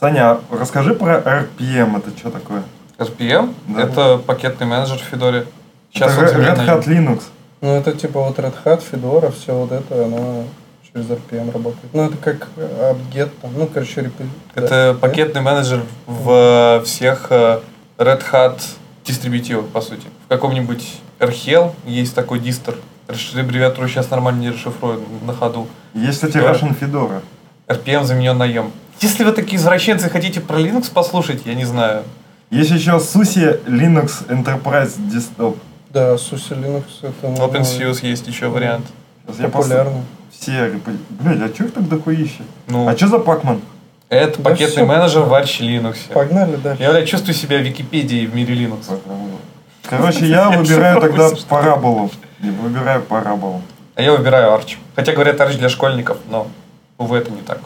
[0.00, 2.62] Саня, а расскажи про RPM, это что такое?
[2.98, 3.82] RPM Да.
[3.82, 5.46] это пакетный менеджер в Федоре.
[5.92, 6.66] Сейчас это он Red.
[6.66, 7.22] Hat Linux.
[7.60, 10.44] Ну это типа вот Red Hat, Fedora, все вот это, оно
[10.92, 11.92] через RPM работает.
[11.94, 12.48] Ну это как
[13.40, 14.94] там, ну короче, репи- Это да.
[15.00, 17.60] пакетный менеджер в всех э,
[17.96, 18.60] Red Hat
[19.04, 20.06] дистрибутивах, по сути.
[20.26, 22.76] В каком-нибудь RHEL есть такой дистр.
[23.08, 25.68] Расш- Аббревиатуру сейчас нормально не расшифрую на ходу.
[25.94, 26.38] Есть, кстати.
[26.38, 27.20] Russian Fedora.
[27.68, 28.70] RPM заменен на EM.
[29.00, 32.04] Если вы такие извращенцы хотите про Linux послушать, я не знаю.
[32.50, 35.56] Есть еще SUSE Linux Enterprise Desktop.
[35.90, 38.86] Да, SUSE Linux это ну, OpenSUSE есть еще вариант.
[39.26, 40.04] Сейчас я просто популярно.
[40.30, 40.70] все
[41.10, 42.42] Блядь, а чё их так дохуища?
[42.68, 43.60] Ну, А что за Пакман?
[44.08, 44.86] Это Да пакетный всё.
[44.86, 45.96] менеджер в Arch Linux.
[46.12, 46.82] Погнали дальше.
[46.82, 48.98] Я, блядь, чувствую себя в Википедии в мире Linux.
[49.88, 52.10] Короче, я выбираю тогда параболу.
[52.40, 53.62] Я выбираю параболу.
[53.94, 54.76] А я выбираю Arch.
[54.96, 56.48] Хотя говорят Arch для школьников, но,
[56.98, 57.58] увы, это не так.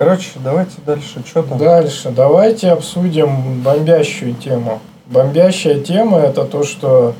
[0.00, 1.22] Короче, давайте дальше.
[1.26, 1.58] Что там?
[1.58, 4.78] Дальше давайте обсудим бомбящую тему.
[5.04, 7.12] Бомбящая тема это то, что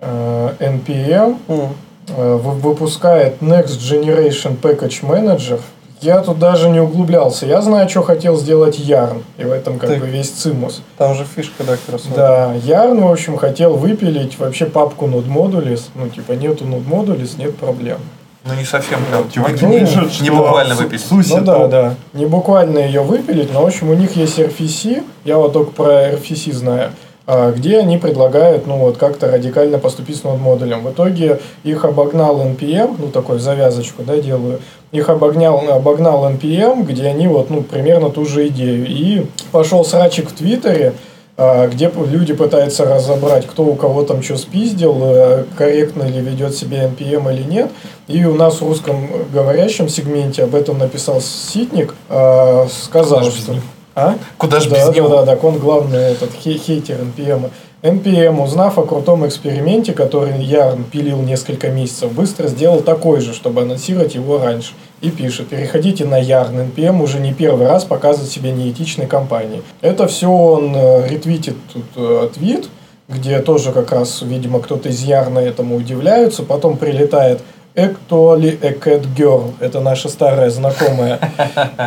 [0.00, 1.68] э, NPM М,
[2.08, 5.60] э, вы- выпускает Next Generation Package Manager.
[6.00, 7.44] Я тут даже не углублялся.
[7.44, 9.22] Я знаю, что хотел сделать Yarn.
[9.36, 10.00] И в этом как Так.
[10.00, 10.80] бы весь цимус.
[10.96, 12.02] Там же фишка, да, как раз.
[12.16, 15.82] Да, Yarn, в общем, хотел выпилить вообще папку Node Modules.
[15.94, 17.98] Ну, типа, нету Node Modules, нет проблем.
[18.44, 19.30] Ну, не совсем прям.
[19.30, 21.02] Чуваки Ну, пишут, не буквально Су- выпилить.
[21.02, 21.70] SUSE ну да, топ.
[21.70, 21.94] да.
[22.12, 25.02] Не буквально ее выпилить, но, в общем, у них есть RFC.
[25.24, 26.90] Я вот только про RFC знаю.
[27.24, 30.82] а, Где они предлагают, ну вот, как-то радикально поступить с нод-модулем.
[30.82, 34.58] В итоге их обогнал NPM, ну, такой завязочку, да, делаю.
[34.90, 38.84] Их обогнал, обогнал NPM, где они вот, ну, примерно ту же идею.
[38.88, 40.94] И пошел срачик в Твиттере,
[41.36, 46.54] где п- люди пытаются разобрать, кто у кого там что спиздил, э, корректно ли ведет
[46.54, 47.70] себя NPM или нет.
[48.06, 53.54] И у нас в русском говорящем сегменте об этом написал Ситник, а, сказал, Куда что...
[53.94, 54.14] А?
[54.38, 55.08] Куда же да, без да, него?
[55.08, 57.50] Да, так он главный этот хей- хейтер NPM.
[57.82, 63.62] NPM, узнав о крутом эксперименте, который Ярн пилил несколько месяцев, быстро сделал такой же, чтобы
[63.62, 64.74] анонсировать его раньше.
[65.00, 69.62] И пишет, переходите на Yarn, NPM уже не первый раз показывает себя неэтичной компанией.
[69.80, 72.68] Это все он э, ретвитит тут э, твит,
[73.08, 76.44] где тоже как раз, видимо, кто-то из Ярна этому удивляются.
[76.44, 77.40] Потом прилетает
[77.74, 79.52] A Cat Girl.
[79.60, 81.18] Это наша старая знакомая,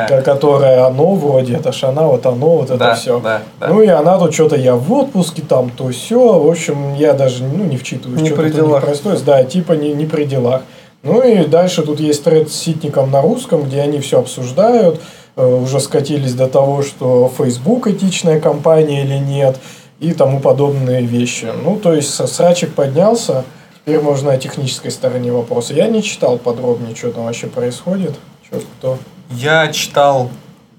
[0.08, 3.20] ко- которая оно вроде, это ж она, вот оно, вот это Да, все.
[3.20, 3.68] да, да.
[3.68, 6.40] Ну и она тут что-то я в отпуске, там то все.
[6.40, 8.84] В общем, я даже ну, не вчитываюсь, Не что при делах.
[8.84, 9.24] происходит.
[9.26, 10.62] Да, типа не, не при делах.
[11.04, 15.00] Ну и дальше тут есть тред с ситником на русском, где они все обсуждают.
[15.36, 19.58] Э, Уже скатились до того, что Facebook этичная компания или нет,
[20.00, 21.48] и тому подобные вещи.
[21.64, 23.44] Ну, то есть срачик поднялся.
[23.86, 25.76] Теперь можно о технической стороне вопроса.
[25.76, 28.16] Я не читал подробнее, что там вообще происходит.
[28.44, 28.98] Что кто.
[29.30, 30.32] Я читал,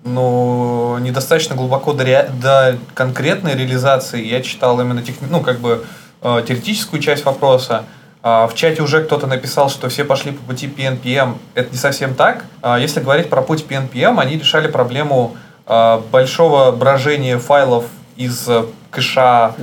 [0.02, 4.24] ну, недостаточно глубоко до, ре- до конкретной реализации.
[4.24, 5.84] Я читал именно тех, ну, как бы
[6.20, 7.84] э, теоретическую часть вопроса.
[8.24, 11.34] А, В чате уже кто-то написал, что все пошли по пути PNPM.
[11.54, 12.44] Это не совсем так.
[12.61, 17.84] А, Если говорить про путь PNPM, они решали проблему а, большого брожения файлов
[18.16, 19.55] из э, кэша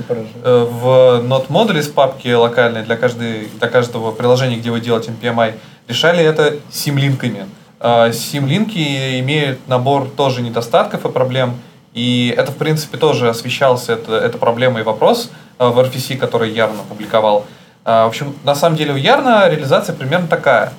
[0.42, 5.12] э, в Node модуле с папки локальной для, каждой, для каждого приложения, где вы делаете
[5.12, 5.54] NPMI,
[5.88, 7.46] решали это симлинками.
[7.80, 11.54] э, сим-линки имеют набор тоже недостатков и проблем.
[11.92, 16.50] И это, в принципе, тоже освещался, это, эта проблема и вопрос э, в RFC, который
[16.50, 17.44] Ярн опубликовал.
[17.84, 20.72] Э, в общем, на самом деле у Ярна реализация примерно такая.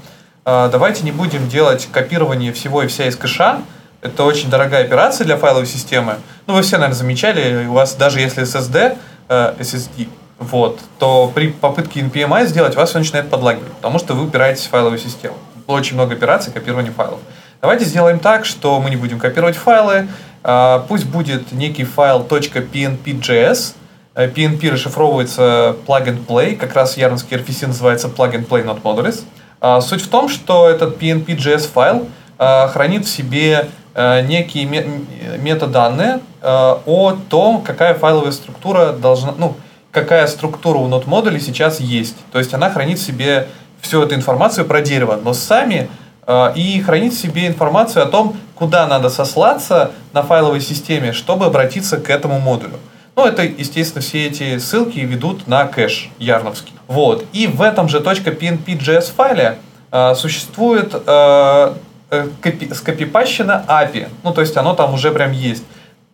[0.46, 3.62] Давайте не будем делать копирование всего и вся из кэша.
[4.02, 6.18] Это очень дорогая операция для файловой системы.
[6.48, 8.98] Ну, вы все, наверное, замечали, у вас даже если SSD,
[9.30, 14.26] э, SSD, вот, то при попытке NPMI сделать вас все начинает подлагивать, потому что вы
[14.26, 15.36] упираетесь в файловую систему.
[15.68, 17.20] Очень много операций копирования файлов.
[17.62, 20.08] Давайте сделаем так, что мы не будем копировать файлы,
[20.44, 23.74] а, пусть будет некий файл .pnp.js,
[24.16, 29.24] PNP расшифровывается plug and play, как раз ярнский RFC называется plug and play not modules.
[29.60, 34.66] А, суть в том, что этот PNP.js файл а, хранит в себе некие
[35.40, 39.56] метаданные о том, какая файловая структура должна, ну,
[39.96, 42.18] какая структура у node модулей сейчас есть.
[42.34, 43.48] То есть она хранит себе
[43.80, 45.90] всю эту информацию про дерево, но сами
[46.28, 51.98] э, и хранит себе информацию о том, куда надо сослаться на файловой системе, чтобы обратиться
[51.98, 52.78] к этому модулю.
[53.16, 56.74] Ну, это, естественно, все эти ссылки ведут на кэш ярновский.
[56.88, 57.26] Вот.
[57.32, 59.60] И в этом же .pnp.js файле
[59.92, 61.74] э, существует э, э
[62.42, 64.10] копи, скопипащено API.
[64.24, 65.64] Ну, то есть оно там уже прям есть.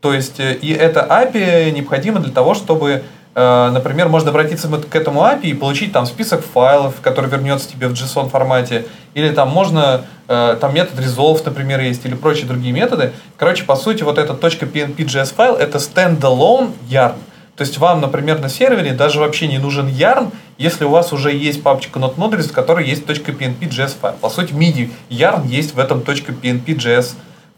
[0.01, 4.95] То есть, э, и это API необходимо для того, чтобы Э, например, можно обратиться к
[4.95, 8.85] этому API и получить там список файлов, который вернется тебе в JSON формате.
[9.13, 13.13] Или там можно, э, там метод resolve, например, есть, или прочие другие методы.
[13.37, 17.15] Короче, по сути, вот этот .pnp.js файл это standalone yarn.
[17.61, 21.31] То есть вам, например, на сервере даже вообще не нужен yarn, если у вас уже
[21.31, 24.15] есть папочка node.modules, в которой есть .pnp.js файл.
[24.19, 27.09] По сути, MIDI yarn есть в этом .pnp.js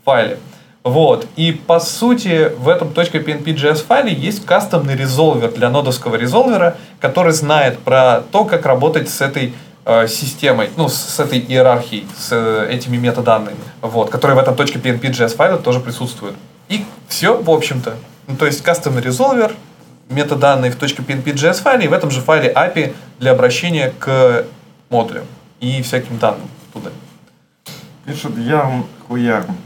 [0.04, 0.39] файле.
[0.84, 1.26] Вот.
[1.38, 7.80] И по сути в этом .pnp.js файле есть кастомный резолвер для нодовского резолвера, который знает
[7.80, 9.54] про то, как работать с этой
[9.86, 14.54] э, системой, ну, с, с этой иерархией, с э, этими метаданными, вот, которые в этом
[14.54, 16.36] .pnp.js файле тоже присутствуют.
[16.68, 17.95] И все, в общем-то.
[18.28, 19.54] Ну, то есть кастомный резолвер,
[20.10, 24.45] метаданные в .pnp.js файле, и в этом же файле API для обращения к
[24.89, 25.26] модулям
[25.60, 26.91] и всяким данным туда.
[28.06, 29.58] Пишут ярм хуярм.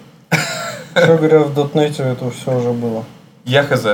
[0.92, 3.04] Что говоря, в дотнете это все уже было.
[3.46, 3.86] Я хз.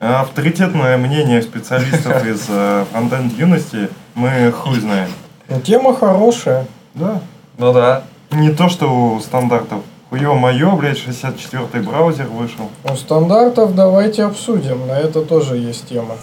[0.00, 5.10] Авторитетное мнение специалистов из э, фронтенд юности мы хуй знаем.
[5.48, 6.66] Ну, тема хорошая.
[6.94, 7.20] Да.
[7.58, 8.04] Ну да.
[8.30, 9.82] Не то, что у стандартов.
[10.10, 12.68] Хуё моё, блядь, 64-й браузер вышел.
[12.82, 14.88] У стандартов давайте обсудим.
[14.88, 16.16] На это тоже есть тема.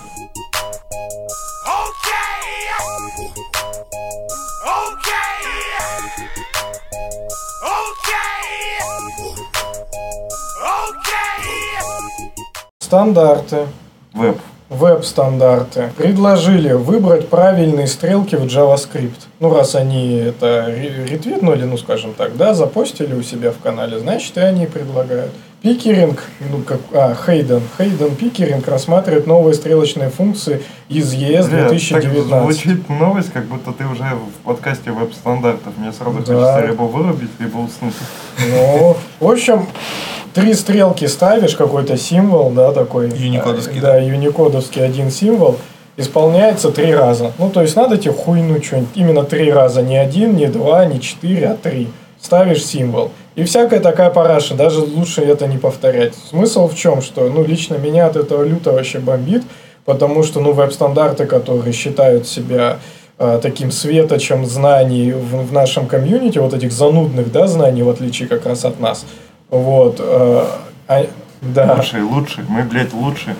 [12.79, 13.67] Стандарты.
[14.13, 14.37] Веб.
[14.69, 19.27] Веб-стандарты предложили выбрать правильные стрелки в JavaScript.
[19.39, 24.35] Ну, раз они это ретвитнули, ну, скажем так, да, запостили у себя в канале, значит,
[24.35, 25.31] и они предлагают.
[25.61, 27.61] Пикеринг, ну, как, а, Хейден.
[27.77, 32.29] Хейден Пикеринг рассматривает новые стрелочные функции из ES Бля, 2019.
[32.29, 35.73] Так звучит новость, как будто ты уже в подкасте веб-стандартов.
[35.77, 36.25] Мне сразу да.
[36.25, 37.95] хочется либо вырубить, либо уснуть.
[38.51, 39.65] Ну, в общем,
[40.37, 43.09] три стрелки ставишь, какой-то символ, да, такой.
[43.09, 43.79] Юникодовский.
[43.79, 45.57] Да, юникодовский один символ.
[45.97, 47.31] Исполняется три раза.
[47.39, 48.89] Ну, то есть надо тебе хуйну что-нибудь.
[48.93, 49.81] Именно три раза.
[49.81, 51.87] Не один, не два, не четыре, а три.
[52.21, 53.09] Ставишь символ.
[53.33, 54.53] И всякая такая параша.
[54.53, 56.13] Даже лучше это не повторять.
[56.29, 57.01] Смысл в чем?
[57.01, 59.43] Что, ну, лично меня от этого люто вообще бомбит.
[59.85, 62.77] Потому что, ну, веб-стандарты, которые считают себя
[63.17, 68.27] э, таким светочем знаний в, в нашем комьюнити, вот этих занудных, да, знаний, в отличие
[68.27, 69.03] как раз от нас–
[69.49, 69.97] вот.
[69.99, 70.45] Э,
[70.87, 71.05] а,
[71.41, 71.75] да.
[71.75, 72.45] Лучшие, лучшие.
[72.49, 73.35] Мы, блядь, лучшие.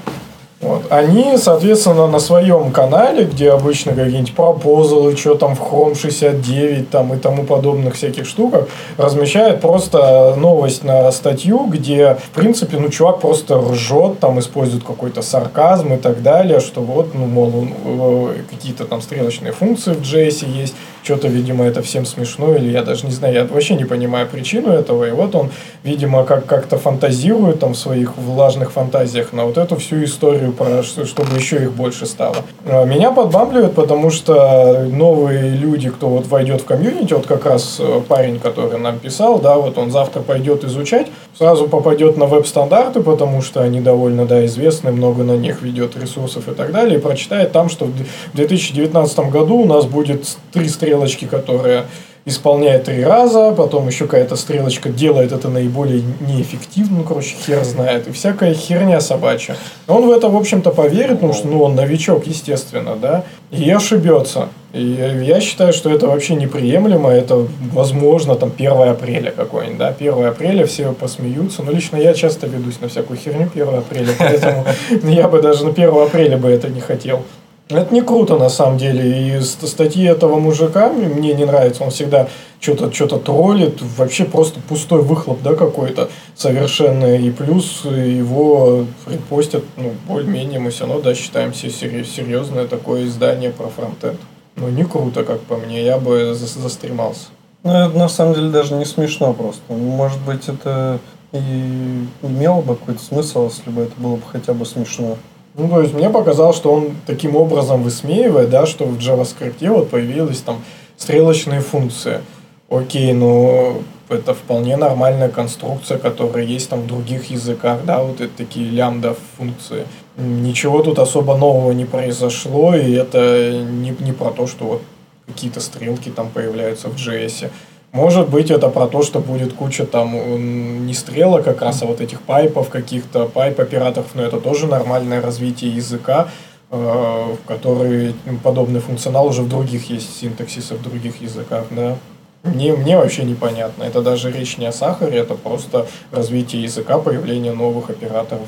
[0.59, 0.91] Вот.
[0.91, 7.13] Они, соответственно, на своем канале, где обычно какие-нибудь пропозалы, что там в Chrome 69 там,
[7.13, 13.19] и тому подобных всяких штуках, размещают просто новость на статью, где, в принципе, ну, чувак
[13.19, 18.85] просто ржет, там использует какой-то сарказм и так далее, что вот, ну, мол, э, какие-то
[18.85, 20.75] там стрелочные функции в JS есть,
[21.07, 24.73] что-то, видимо, это всем смешно, или я даже не знаю, я вообще не понимаю причину
[24.73, 25.51] этого, и вот он,
[25.85, 30.83] видимо, как- как-то фантазирует там в своих влажных фантазиях на вот эту всю историю, про,
[30.83, 32.35] чтобы еще их больше стало.
[32.65, 37.77] А, меня подбамбливает, потому что новые люди, кто вот войдет в комьюнити, вот как раз
[37.79, 43.01] э, парень, который нам писал, да, вот он завтра пойдет изучать, сразу попадет на веб-стандарты,
[43.01, 47.01] потому что они довольно, да, известны, много на них ведет ресурсов и так далее, и
[47.01, 47.93] прочитает там, что в
[48.33, 51.85] 2019 году у нас будет три стрелы стрелочки, которая
[52.25, 58.07] исполняет три раза, потом еще какая-то стрелочка делает это наиболее неэффективно, ну, короче, хер знает,
[58.09, 59.55] и всякая херня собачья.
[59.87, 64.49] Он в это, в общем-то, поверит, потому что, ну, он новичок, естественно, да, и ошибется.
[64.73, 64.81] И
[65.23, 67.09] я считаю, что это вообще неприемлемо.
[67.09, 71.63] Это, возможно, там 1 апреля какой-нибудь, да, 1 апреля все посмеются.
[71.63, 74.65] Но лично я часто ведусь на всякую херню 1 апреля, поэтому
[75.03, 77.23] я бы даже на 1 апреля бы это не хотел.
[77.69, 79.37] Это не круто на самом деле.
[79.37, 81.83] И статьи этого мужика мне не нравятся.
[81.83, 82.27] Он всегда
[82.59, 83.81] что-то что троллит.
[83.81, 87.17] Вообще просто пустой выхлоп, да, какой-то совершенно.
[87.17, 93.51] И плюс его репостят, ну, более-менее мы все равно, да, считаем все серьезное такое издание
[93.51, 94.19] про фронтенд.
[94.55, 95.83] Ну, не круто, как по мне.
[95.83, 97.27] Я бы застремался.
[97.63, 99.61] Ну, это на самом деле даже не смешно просто.
[99.73, 100.99] Может быть, это
[101.33, 105.17] и имело бы какой-то смысл, если бы это было бы хотя бы смешно.
[105.57, 109.89] Ну, то есть мне показалось, что он таким образом высмеивает, да, что в JavaScript вот
[109.89, 110.63] появились там
[110.97, 112.21] стрелочные функции.
[112.69, 118.31] Окей, ну это вполне нормальная конструкция, которая есть там в других языках, да, вот это
[118.37, 119.85] такие лямбда функции.
[120.15, 124.81] Ничего тут особо нового не произошло, и это не, не про то, что вот
[125.25, 127.49] какие-то стрелки там появляются в JS.
[127.97, 131.99] Может быть, это про то, что будет куча там не стрелок как раз, а вот
[131.99, 136.27] этих пайпов каких-то, пайп-операторов, но это тоже нормальное развитие языка,
[136.69, 141.97] э, в который подобный функционал уже в других есть синтаксисах, в других языках, да.
[142.43, 143.81] Мне, мне вообще непонятно.
[143.81, 148.47] Это даже речь не о сахаре, это просто развитие языка, появление новых операторов.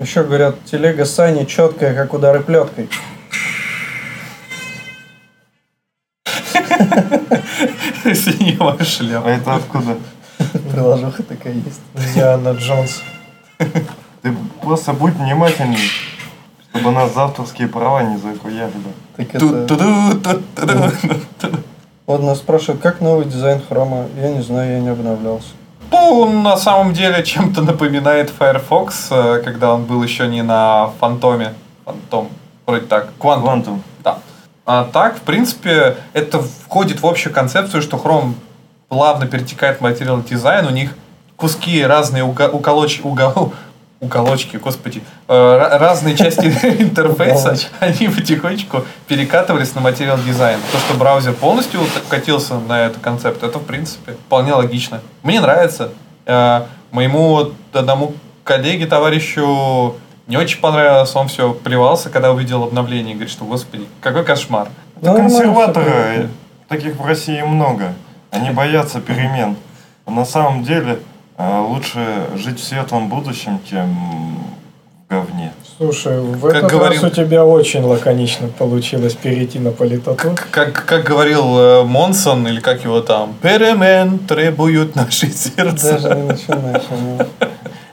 [0.00, 2.90] Еще говорят, телега Сани четкая, как удары плеткой.
[8.14, 9.28] Синего шляпа.
[9.28, 9.96] А это откуда?
[10.70, 11.80] Приложуха такая есть.
[12.14, 13.02] Диана Джонс.
[14.22, 15.90] Ты просто будь внимательней,
[16.70, 18.72] чтобы нас за авторские права не закуяли.
[18.72, 18.90] бы.
[19.16, 19.66] Так это...
[22.06, 24.06] Вот нас спрашивают, как новый дизайн хрома?
[24.20, 25.48] Я не знаю, я не обновлялся.
[25.92, 31.54] Ну, на самом деле, чем-то напоминает Firefox, э, когда он был еще не на Фантоме.
[31.84, 32.28] Фантом,
[32.66, 33.12] вроде так.
[33.20, 33.44] Quantum.
[33.44, 33.78] Quantum.
[34.64, 38.34] А так, в принципе, это входит в общую концепцию, что Chrome
[38.88, 40.90] плавно перетекает в материал дизайн, у них
[41.36, 43.52] куски разные уго- уколоч, угол,
[44.00, 46.46] уколочки, господи, э, разные части
[46.78, 50.60] интерфейса, они потихонечку перекатывались на материал дизайн.
[50.70, 55.00] То, что браузер полностью катился на этот концепт, это, в принципе, вполне логично.
[55.24, 55.90] Мне нравится.
[56.26, 59.96] Э, моему одному коллеге, товарищу,
[60.26, 64.68] не очень понравилось, он все плевался, когда увидел обновление, и говорит, что, господи, какой кошмар.
[65.00, 66.28] Всё консерваторы,
[66.68, 67.94] таких в России много.
[68.30, 69.56] Они боятся перемен.
[70.06, 70.98] На самом деле
[71.38, 73.94] э, лучше жить в светлом будущем, чем
[75.08, 75.52] в говне.
[75.76, 80.34] Слушай, в Как этот говорил- раз у тебя очень лаконично получилось перейти на политоту.
[80.50, 85.98] Как, как говорил э, Монсон, или как его там, перемен требуют наши сердца.
[85.98, 86.82] Даже не начинаешь.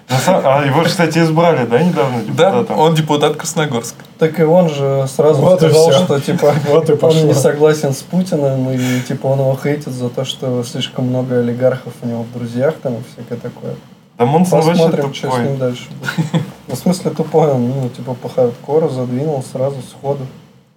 [0.09, 2.79] А его, же, кстати, избрали, да, недавно Да, депутатом?
[2.79, 4.03] он депутат Красногорска.
[4.17, 7.21] Так и он же сразу Вот сказал, что типа Вот и он пошло.
[7.21, 11.93] не согласен с Путиным, и типа он его хейтит за то, что слишком много олигархов
[12.01, 13.75] у него в друзьях там и всякое такое.
[14.17, 16.43] Да Монсон вообще Посмотрим, что с ним дальше будет.
[16.67, 20.25] Ну, в смысле тупой, он, ну, типа по хардкору задвинул сразу сходу.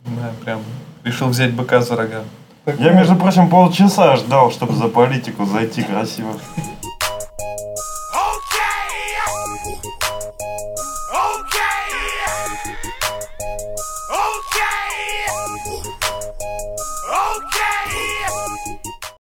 [0.05, 0.61] Да, прям
[1.05, 2.21] решил взять быка за рога.
[2.65, 6.31] Так, Я, ну, между прочим, полчаса ждал, чтобы за политику зайти красиво.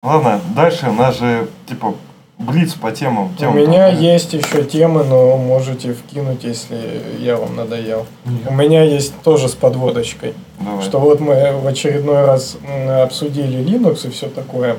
[0.04, 1.94] Ладно, дальше у нас же, типа,
[2.40, 3.32] блиц по темам.
[3.36, 8.08] У Тем меня там, есть еще темы, но можете вкинуть, если я вам надоел.
[8.50, 10.34] У меня есть тоже с подводочкой.
[10.60, 10.82] Давай.
[10.82, 12.58] Что вот мы в очередной раз
[13.04, 14.78] обсудили Linux и все такое.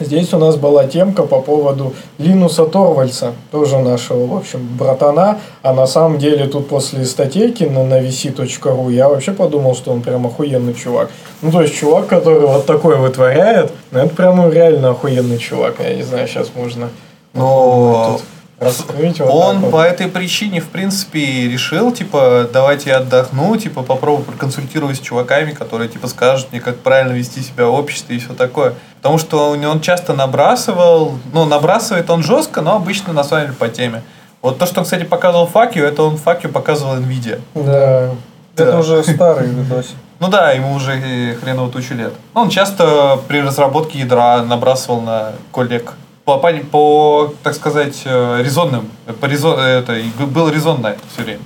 [0.00, 5.38] Здесь у нас была темка по поводу Линуса Торвальца, тоже нашего, в общем, братана.
[5.62, 10.02] А на самом деле тут после статейки на, на vc.ru я вообще подумал, что он
[10.02, 11.10] прям охуенный чувак.
[11.42, 15.76] Ну, то есть чувак, который вот такое вытворяет, ну, это прям реально охуенный чувак.
[15.78, 16.88] Я не знаю, сейчас можно
[17.32, 18.18] Но
[18.60, 19.70] раскрыть вот он вот.
[19.72, 25.52] по этой причине, в принципе, решил, типа, давайте я отдохну, типа, попробую проконсультировать с чуваками,
[25.52, 28.74] которые, типа, скажут мне, как правильно вести себя в обществе и все такое.
[28.96, 33.68] Потому что он часто набрасывал, ну, набрасывает он жестко, но обычно, на самом деле, по
[33.68, 34.02] теме.
[34.42, 37.40] Вот то, что он, кстати, показывал факью, это он факью показывал NVIDIA.
[37.54, 38.10] Да.
[38.56, 38.78] Это Да.
[38.78, 39.96] уже старый видосик.
[40.20, 42.12] Ну да, ему уже э, хреново тучу лет.
[42.34, 45.94] Ну, Он часто при разработке ядра набрасывал на коллег
[46.24, 48.90] по, по, по, так сказать, э, резонным.
[49.20, 49.96] По резон, это,
[50.26, 51.42] был резон на это все время.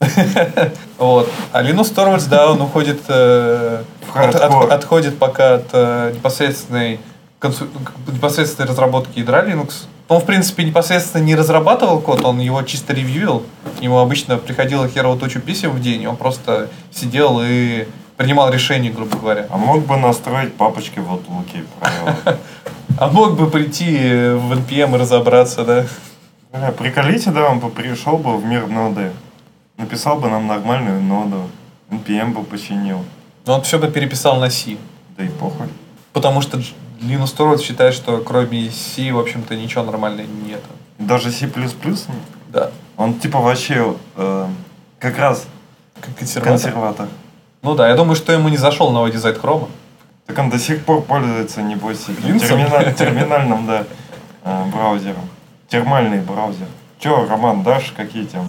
[0.98, 1.30] Вот.
[1.52, 3.82] А Linus Torvalds, да, он уходит, э,
[4.14, 7.00] отходит пока от э, непосредственной,
[8.06, 9.86] непосредственной разработки ядра Linux.
[10.08, 13.44] Он, в принципе, непосредственно не разрабатывал код, он его чисто ревьюил.
[13.80, 17.86] Ему обычно приходило херово тучу писем в день, он просто сидел и
[18.18, 19.46] принимал решение, грубо говоря.
[19.48, 22.38] А мог бы настроить папочки в Outlook правила.
[23.00, 25.86] А мог бы прийти в NPM и разобраться, да?
[26.52, 29.12] Бля, приколите, да, он бы пришел бы в мир ноды.
[29.76, 31.48] Написал бы нам нормальную ноду.
[31.90, 33.04] NPM бы починил.
[33.46, 34.78] Но он все бы переписал на C.
[35.16, 35.68] Да и похуй.
[36.12, 36.58] Потому что
[37.00, 40.60] Linus Torvalds считает, что кроме C, в общем-то, ничего нормального нет.
[40.98, 41.48] Даже C++
[42.48, 42.70] Да.
[42.96, 44.46] он типа вообще э,
[44.98, 45.46] как раз
[46.18, 46.52] консерватор.
[46.52, 47.08] консерватор.
[47.68, 49.68] Ну да, я думаю, что ему не зашел новый дизайн хрома.
[50.26, 52.58] Так он до сих пор пользуется, небось, Линксом?
[52.60, 53.84] термина- терминальным, да,
[54.42, 55.28] э, браузером.
[55.68, 56.66] Термальный браузер.
[56.98, 58.48] Че, Роман, дашь какие темы?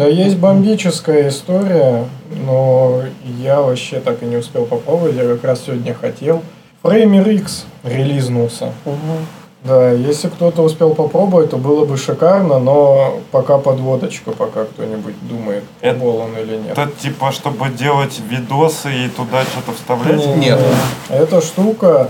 [0.00, 2.06] Да, есть бомбическая история,
[2.46, 3.02] но
[3.38, 5.14] я вообще так и не успел попробовать.
[5.14, 6.40] Я как раз сегодня хотел.
[6.82, 8.72] Фреймер X релизнулся.
[9.62, 15.64] Да, если кто-то успел попробовать, то было бы шикарно, но пока подводочка, пока кто-нибудь думает,
[15.82, 16.78] Это- пробовал он или нет.
[16.78, 20.34] Это типа, чтобы делать видосы и туда что-то вставлять?
[20.38, 20.58] Нет.
[21.10, 22.08] Эта штука,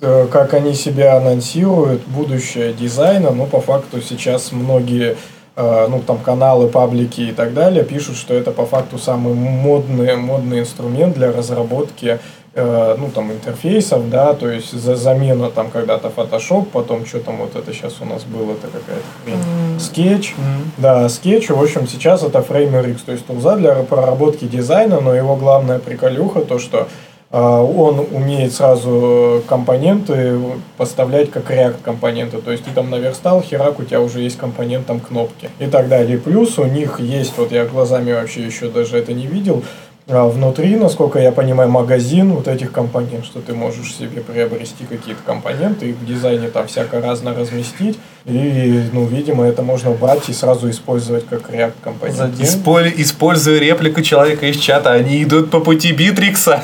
[0.00, 5.14] э, как они себя анонсируют, будущее дизайна, ну, по факту сейчас многие э,
[5.58, 10.60] ну, там, каналы, паблики и так далее пишут, что это по факту самый модный, модный
[10.60, 12.20] инструмент для разработки
[12.54, 17.38] э, ну, там, интерфейсов, да, то есть за замена там когда-то Photoshop, потом что там
[17.38, 19.80] вот это сейчас у нас было, это какая-то.
[19.80, 20.34] Скетч,
[20.76, 25.14] да, скетч, в общем, сейчас это Framer X, то есть тулза для проработки дизайна, но
[25.14, 26.88] его главная приколюха то, что а,
[27.30, 30.38] он умеет сразу компоненты
[30.78, 32.38] поставлять как React компоненты.
[32.38, 35.88] То есть ты там наверстал, херак, у тебя уже есть компонент там кнопки и так
[35.88, 36.18] далее.
[36.18, 39.62] Плюс у них есть, вот я глазами вообще еще даже это не видел,
[40.10, 45.20] а, внутри, насколько я понимаю, магазин вот этих компонентов, что ты можешь себе приобрести какие-то
[45.22, 47.98] компоненты и в дизайне там всяко разно разместить.
[48.24, 52.40] И, ну, видимо, это можно брать и сразу использовать как React компонент.
[52.40, 56.62] Исполь- используя реплику человека из чата, они идут по пути Битрикса.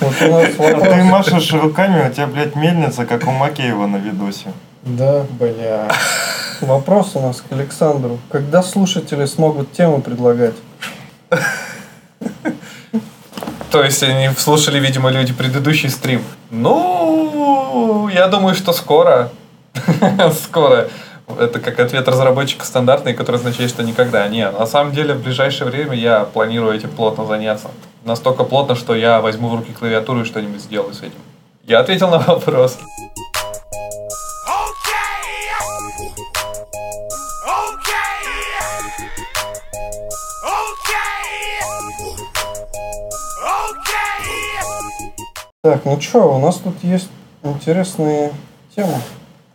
[0.00, 4.52] А ты машешь руками, у тебя, блядь, мельница, как у Макеева на видосе.
[4.82, 5.88] Да, бля.
[6.60, 8.18] Вопрос у нас к Александру.
[8.30, 10.54] Когда слушатели смогут темы предлагать?
[13.70, 16.22] То есть они слушали, видимо, люди предыдущий стрим.
[16.50, 19.30] Ну, я думаю, что скоро.
[20.42, 20.88] Скоро.
[21.36, 24.26] Это как ответ разработчика стандартный, который означает, что никогда.
[24.28, 27.70] Нет, на самом деле в ближайшее время я планирую этим плотно заняться.
[28.04, 31.18] Настолько плотно, что я возьму в руки клавиатуру и что-нибудь сделаю с этим.
[31.64, 32.78] Я ответил на вопрос.
[45.62, 47.10] Так, ну что, у нас тут есть
[47.42, 48.32] интересные
[48.74, 48.94] темы.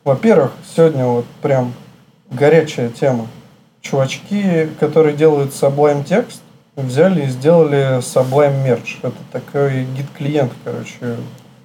[0.03, 1.73] Во-первых, сегодня вот прям
[2.29, 3.27] горячая тема.
[3.79, 6.41] Чувачки, которые делают Sublime текст,
[6.75, 8.97] взяли и сделали Sublime Merge.
[9.01, 11.15] Это такой гид-клиент, короче,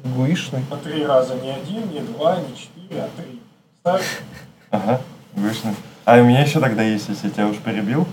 [0.05, 0.63] гуишный.
[0.71, 3.43] На три раза, не один, не два, не четыре, а три.
[3.81, 4.23] Ставь.
[4.71, 5.01] Ага,
[5.35, 5.75] вышли.
[6.05, 8.07] А у меня еще тогда есть, если я тебя уж перебил.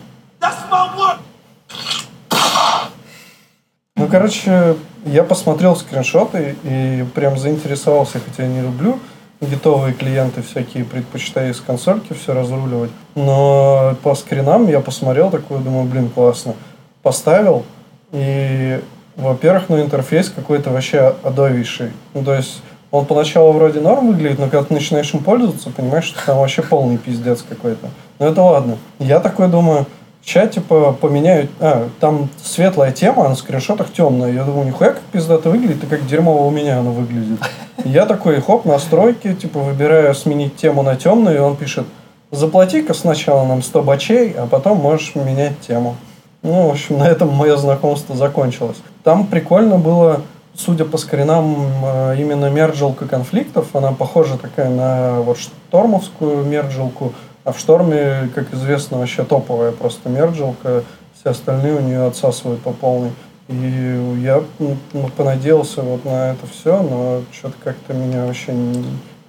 [3.96, 9.00] Ну, короче, я посмотрел скриншоты и прям заинтересовался, хотя я не люблю
[9.42, 12.92] гитовые клиенты всякие, предпочитаю из консольки все разруливать.
[13.16, 16.54] Но по скринам я посмотрел такой, думаю, блин, классно.
[17.02, 17.64] Поставил,
[18.12, 18.82] и,
[19.16, 21.92] во-первых, ну, интерфейс какой-то вообще адовейший.
[22.14, 22.62] Ну, то есть,
[22.92, 26.62] он поначалу вроде норм выглядит, но когда ты начинаешь им пользоваться, понимаешь, что там вообще
[26.62, 27.90] полный пиздец какой-то.
[28.20, 28.78] Но это ладно.
[29.00, 29.86] Я такой думаю,
[30.26, 31.52] Сейчас, типа, поменяют...
[31.60, 34.34] А, там светлая тема, а на скриншотах темная.
[34.34, 37.40] Я думаю, нихуя как пиздато выглядит, и как дерьмово у меня она выглядит.
[37.84, 41.86] Я такой, хоп, настройки, типа, выбираю сменить тему на темную, и он пишет,
[42.32, 45.96] заплати-ка сначала нам 100 бачей, а потом можешь менять тему.
[46.42, 48.78] Ну, в общем, на этом мое знакомство закончилось.
[49.04, 50.22] Там прикольно было,
[50.56, 53.68] судя по скринам, э, именно мерджелка конфликтов.
[53.74, 57.14] Она похожа такая на вот штормовскую мерджелку,
[57.46, 60.82] а в шторме, как известно, вообще топовая просто мерджелка.
[61.18, 63.12] Все остальные у нее отсасывают по полной.
[63.48, 68.84] И я ну, ну, понадеялся вот на это все, но что-то как-то меня вообще не,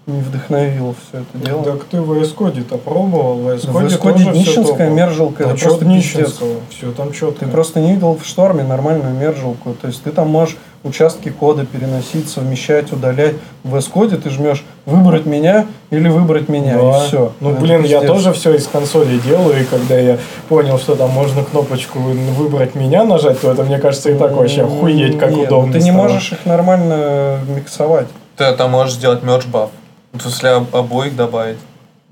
[0.06, 1.62] не вдохновило все это дело.
[1.62, 3.36] Так ты в VS Code-то пробовал?
[3.36, 4.94] В VS В Code VS Code тоже всё днищенская топово.
[4.94, 6.14] мержелка, Да это просто пиздец.
[6.14, 6.54] днищенского?
[6.70, 7.44] Все там четко.
[7.44, 9.74] Ты просто не видел в шторме нормальную мержелку.
[9.74, 10.56] То есть ты там можешь
[10.86, 13.34] участки кода переносить, совмещать, удалять.
[13.64, 17.04] В VS-коде ты жмешь выбрать меня или выбрать меня, Да.
[17.04, 17.32] и все.
[17.40, 20.18] Ну, блин, я тоже все из консоли делаю, и когда я
[20.48, 24.62] понял, что там можно кнопочку выбрать меня нажать, то это, мне кажется, и так вообще
[24.62, 26.02] охуеть, как Нет, ну удобно Ты не стало.
[26.04, 28.06] можешь их нормально миксовать.
[28.36, 29.68] Ты там можешь сделать merge buff.
[30.12, 31.58] В смысле, об- обоих добавить.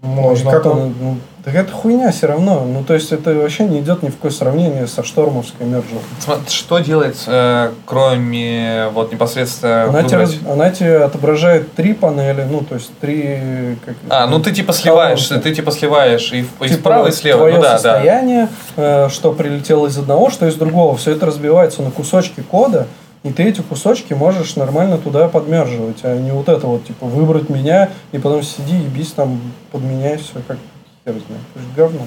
[0.04, 0.50] Можно.
[0.50, 2.64] Как там- он, ну, так это хуйня все равно.
[2.64, 5.98] Ну, то есть это вообще не идет ни в какое сравнение со штормовской мержем.
[6.24, 12.46] Сма- Что делать, э, кроме вот непосредственно Она тебе, раз- она тебе отображает три панели,
[12.50, 13.76] ну, то есть три...
[13.84, 15.48] Как, А, ну ты типа сливаешь, колонки.
[15.48, 17.38] ты типа сливаешь и, и Типа справа, и слева.
[17.40, 17.78] Твое Ну да, да.
[17.78, 20.96] состояние, э, что прилетело из одного, что из другого.
[20.96, 22.86] Все это разбивается на кусочки кода,
[23.24, 27.48] и ты эти кусочки можешь нормально туда подмерживать, а не вот это вот, типа, выбрать
[27.48, 29.40] меня, и потом сиди и бись там,
[29.72, 30.58] подменяй все, как
[31.04, 31.42] хер знает.
[31.54, 32.02] Это же говно.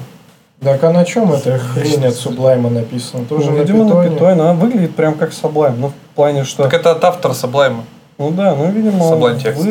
[0.61, 3.26] Так а на чем эта хрень от Sublime написана?
[3.26, 4.09] Тоже Ну, на видимо, на питоне?
[4.11, 4.32] питоне.
[4.32, 5.76] Она выглядит прям как Sublime.
[5.78, 6.63] Ну, в плане, что...
[6.63, 7.82] Так это от автора Sublime.
[8.18, 9.63] Ну да, ну, видимо, он текст.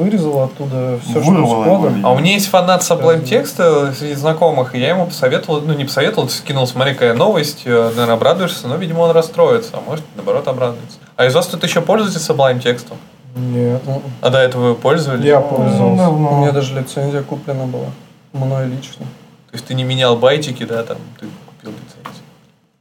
[0.00, 1.94] Вырезал оттуда все, что с Вырвало его, кодом.
[1.94, 2.08] видимо.
[2.08, 5.84] А у меня есть фанат Sublime текста среди знакомых, и я ему посоветовал, ну не
[5.84, 10.48] посоветовал, скинул, смотри, какая новость, э, наверное, обрадуешься, но, видимо, он расстроится, а может, наоборот,
[10.48, 10.98] обрадуется.
[11.16, 12.96] А из вас тут еще пользуетесь Sublime текстом?
[13.36, 13.80] Нет.
[13.86, 15.24] Ну, А до этого вы пользовались?
[15.24, 16.08] Я Ну, пользовался.
[16.08, 16.52] У меня давно.
[16.52, 17.86] даже лицензия куплена была.
[18.32, 19.06] Мной лично.
[19.50, 22.24] То есть ты не менял байтики, да, там, ты купил лицензию.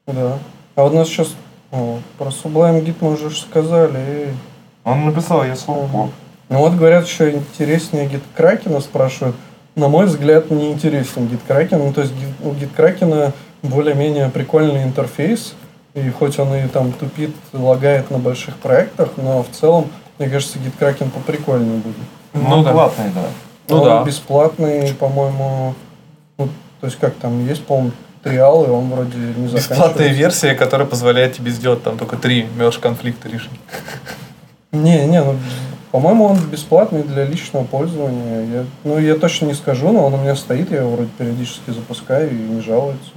[0.07, 0.37] Да.
[0.75, 1.29] А вот у нас сейчас
[1.71, 4.33] о, про Sublime Git мы уже сказали.
[4.83, 6.09] Он написал, я слово
[6.49, 9.35] Ну вот говорят, еще интереснее Git Кракена спрашивают.
[9.75, 11.77] На мой взгляд, не интересен Git Kraken.
[11.77, 13.31] Ну, то есть у Git Kraken
[13.61, 15.53] более-менее прикольный интерфейс.
[15.93, 19.87] И хоть он и там тупит, лагает на больших проектах, но в целом,
[20.17, 21.95] мне кажется, Git Kraken поприкольнее будет.
[22.33, 22.71] Ну Ну, да.
[22.71, 23.21] платный, да.
[23.69, 24.03] Ну он да.
[24.03, 25.75] бесплатный, по-моему.
[26.37, 26.47] Ну,
[26.79, 27.91] то есть как там есть, по-моему,
[28.23, 30.13] триал, и он вроде не Бесплатная заканчивается.
[30.13, 33.49] версия, которая позволяет тебе сделать там только три мерж конфликта решить.
[34.71, 35.35] Не, не, ну,
[35.91, 38.45] по-моему, он бесплатный для личного пользования.
[38.45, 41.71] Я, ну, я точно не скажу, но он у меня стоит, я его вроде периодически
[41.71, 43.11] запускаю и не жалуется.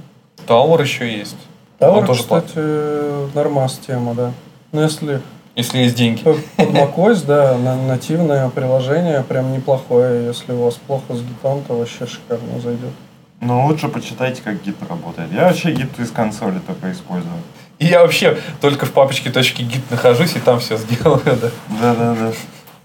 [0.47, 1.37] Tower еще есть.
[1.79, 4.31] Tower, он тоже кстати, нормас тема, да.
[4.71, 5.21] Но если
[5.55, 6.21] Если есть деньги.
[6.23, 10.25] под macOS, да, на- нативное приложение прям неплохое.
[10.27, 12.89] Если у вас плохо с гитом, то вообще шикарно зайдет.
[13.39, 15.31] Но лучше почитайте, как гид работает.
[15.31, 17.33] Я вообще гид из консоли только использую.
[17.79, 21.49] И я вообще только в папочке точки гид нахожусь и там все сделаю, да.
[21.81, 22.31] Да-да-да.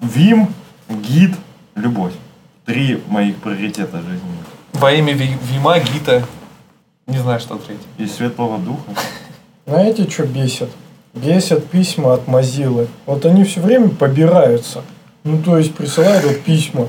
[0.00, 0.48] Вим,
[0.88, 1.32] гид,
[1.74, 2.12] любовь.
[2.64, 4.20] Три моих приоритета жизни.
[4.74, 6.22] Во имя Ви- Вима, Гита.
[7.06, 7.82] Не знаю, что третье.
[7.96, 8.92] И светлого духа.
[9.66, 10.68] Знаете, что бесит?
[11.14, 12.86] Бесят письма от Мазилы.
[13.06, 14.82] Вот они все время побираются.
[15.24, 16.88] Ну, то есть присылают вот письма.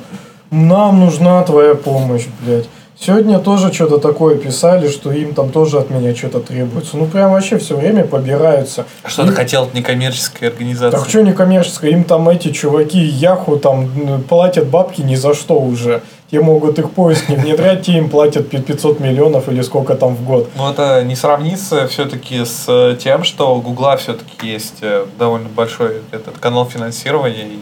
[0.52, 2.68] Нам нужна твоя помощь, блядь.
[3.02, 6.98] Сегодня тоже что-то такое писали, что им там тоже от меня что-то требуется.
[6.98, 8.86] Ну, прям вообще все время побираются.
[9.06, 10.98] Что ты хотел от некоммерческой организации?
[10.98, 15.62] Так что не коммерческое, им там эти чуваки Яху там платят бабки ни за что
[15.62, 16.02] уже.
[16.30, 20.14] Те могут их поиск не внедрять, те им платят пи- 500 миллионов или сколько там
[20.16, 20.50] в год.
[20.58, 25.48] Ну, это не сравнится все-таки с э, тем, что у Гугла все-таки есть э, довольно
[25.48, 27.48] большой этот канал финансирования.
[27.48, 27.60] И,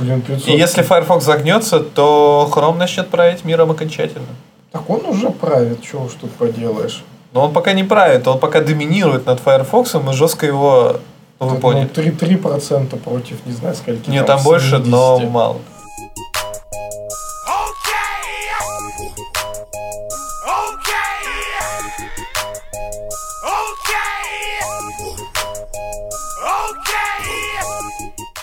[0.00, 0.48] Блин, 500.
[0.48, 4.26] и если Firefox загнется, то Chrome начнет править миром окончательно.
[4.72, 7.02] Так он уже правит, что уж тут поделаешь.
[7.32, 11.00] Но он пока не правит, он пока доминирует над Firefox и жестко его,
[11.40, 11.88] ну, вы Так, поняли.
[11.94, 14.10] Ну, 3, 3% против не знаю скольки.
[14.10, 15.32] Нет, там больше, но 70.
[15.32, 15.56] мало.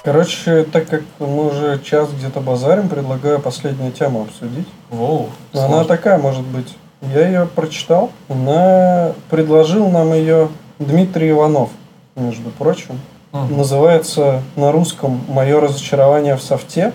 [0.06, 4.68] Короче, так как мы уже час где-то базарим, предлагаю последнюю тему обсудить.
[4.92, 5.86] Воу, Но Она сложно.
[5.86, 6.78] такая, может быть.
[7.02, 8.12] Я ее прочитал.
[8.30, 11.70] Она предложил нам ее Дмитрий Иванов,
[12.16, 13.00] между прочим.
[13.32, 13.58] Мгм.
[13.58, 16.94] Называется на русском «Мое разочарование в софте».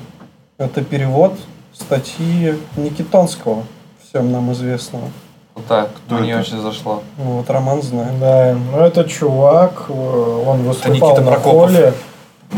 [0.58, 1.32] Это перевод
[1.72, 3.64] статьи Никитонского,
[4.08, 5.04] всем нам известного.
[5.56, 6.40] Вот так, Кто мне это?
[6.42, 7.02] очень зашло.
[7.18, 8.18] Ну, вот Роман знает.
[8.20, 11.70] Да, ну это чувак, э, он выступал Никита на Прокопов.
[11.70, 11.92] холле,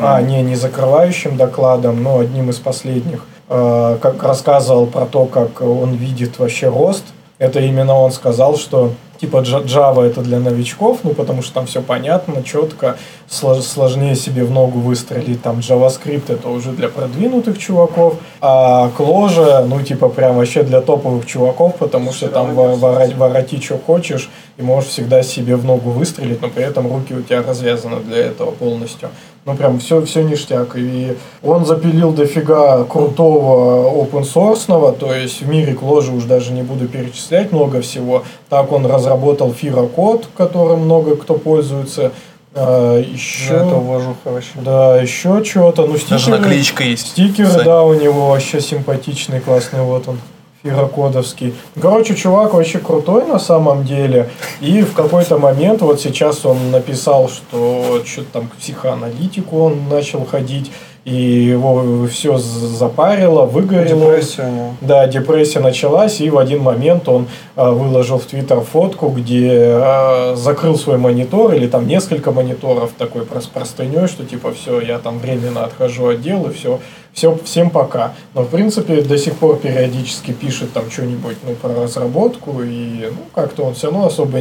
[0.00, 5.60] а, не, не закрывающим докладом, но одним из последних, э, как рассказывал про то, как
[5.60, 7.04] он видит вообще рост.
[7.38, 11.80] Это именно он сказал, что типа Java это для новичков, ну потому что там все
[11.82, 12.96] понятно, четко,
[13.28, 15.42] слож- сложнее себе в ногу выстрелить.
[15.42, 21.26] Там JavaScript это уже для продвинутых чуваков, а Clojure, ну типа прям вообще для топовых
[21.26, 25.90] чуваков, потому что там во- вора- вороти что хочешь, и можешь всегда себе в ногу
[25.90, 29.08] выстрелить, но при этом руки у тебя развязаны для этого полностью.
[29.44, 30.76] Ну прям все, все ништяк.
[30.76, 36.62] И он запилил дофига крутого open source, то есть в мире Clojure уж даже не
[36.62, 38.22] буду перечислять много всего.
[38.48, 42.12] Так он разработал Fira код, которым много кто пользуется.
[42.54, 44.50] А, Это еще, уважуха вообще.
[44.56, 45.86] да, еще что-то.
[45.86, 47.06] Ну, Даже стикеры, наклеечка есть.
[47.08, 47.64] стикеры, Сань.
[47.64, 50.18] да, у него вообще симпатичный, классный, вот он.
[50.62, 51.54] Фирокодовский.
[51.80, 54.28] Короче, чувак вообще крутой на самом деле.
[54.60, 60.24] И в какой-то момент, вот сейчас он написал, что что-то там к психоаналитику он начал
[60.24, 60.70] ходить,
[61.04, 64.12] и его все запарило, выгорело.
[64.12, 64.52] Депрессия.
[64.80, 70.36] Да, депрессия началась, и в один момент он э, выложил в Твиттер фотку, где э,
[70.36, 75.18] закрыл свой монитор, или там несколько мониторов такой прос- простыней, что типа все, я там
[75.18, 76.78] временно отхожу от дел, и все,
[77.12, 78.12] все, всем пока.
[78.34, 83.22] Но в принципе до сих пор периодически пишет там что-нибудь ну, про разработку, и ну,
[83.34, 84.38] как-то он все равно особо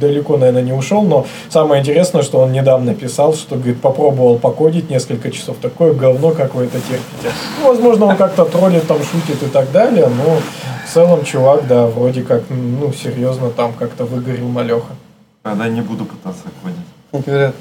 [0.00, 4.90] далеко, наверное, не ушел, но самое интересное, что он недавно писал, что, говорит, попробовал покодить
[4.90, 7.34] несколько часов, такое говно, как вы это терпите.
[7.60, 10.38] Ну, возможно, он как-то троллит, там, шутит и так далее, но
[10.86, 14.94] в целом чувак, да, вроде как, ну, серьезно там как-то выгорел малеха.
[15.42, 17.26] Тогда не буду пытаться кодить.
[17.26, 17.54] Говорят,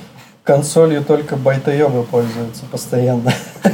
[0.49, 3.31] консолью только байтоебы пользуются постоянно.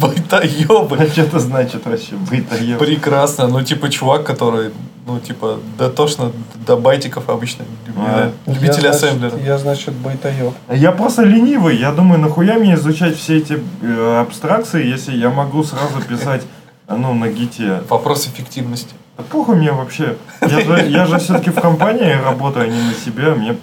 [0.00, 0.98] Байтаёбы.
[0.98, 2.14] А что это значит вообще?
[2.14, 2.78] Бытоеб.
[2.78, 3.48] Прекрасно.
[3.48, 4.70] Ну, типа, чувак, который,
[5.06, 6.30] ну, типа, дотошно
[6.66, 7.64] до байтиков обычно.
[7.96, 8.32] А.
[8.44, 9.38] Любитель значит, ассемблера.
[9.38, 10.52] Я, значит, байтоеб.
[10.68, 11.78] Я просто ленивый.
[11.78, 16.42] Я думаю, нахуя мне изучать все эти э, абстракции, если я могу сразу писать,
[16.86, 17.80] э, ну, на гите.
[17.88, 18.94] Вопрос эффективности.
[19.16, 20.18] Да похуй мне вообще.
[20.42, 23.34] Я же, я же все-таки в компании работаю, а не на себя.
[23.34, 23.56] Мне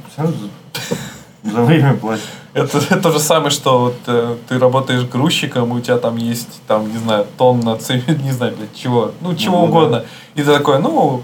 [1.44, 2.26] за время платят.
[2.58, 6.62] Это, это то же самое, что вот, э, ты работаешь грузчиком, у тебя там есть,
[6.68, 9.70] там, не знаю, тонна цемента, не знаю, для чего, ну, чего Ну, да.
[9.70, 10.06] угодно.
[10.36, 11.24] И ты такой, ну,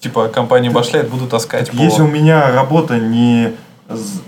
[0.00, 1.76] типа, компания башляет, буду таскать по...
[1.76, 3.52] Если у меня работа не...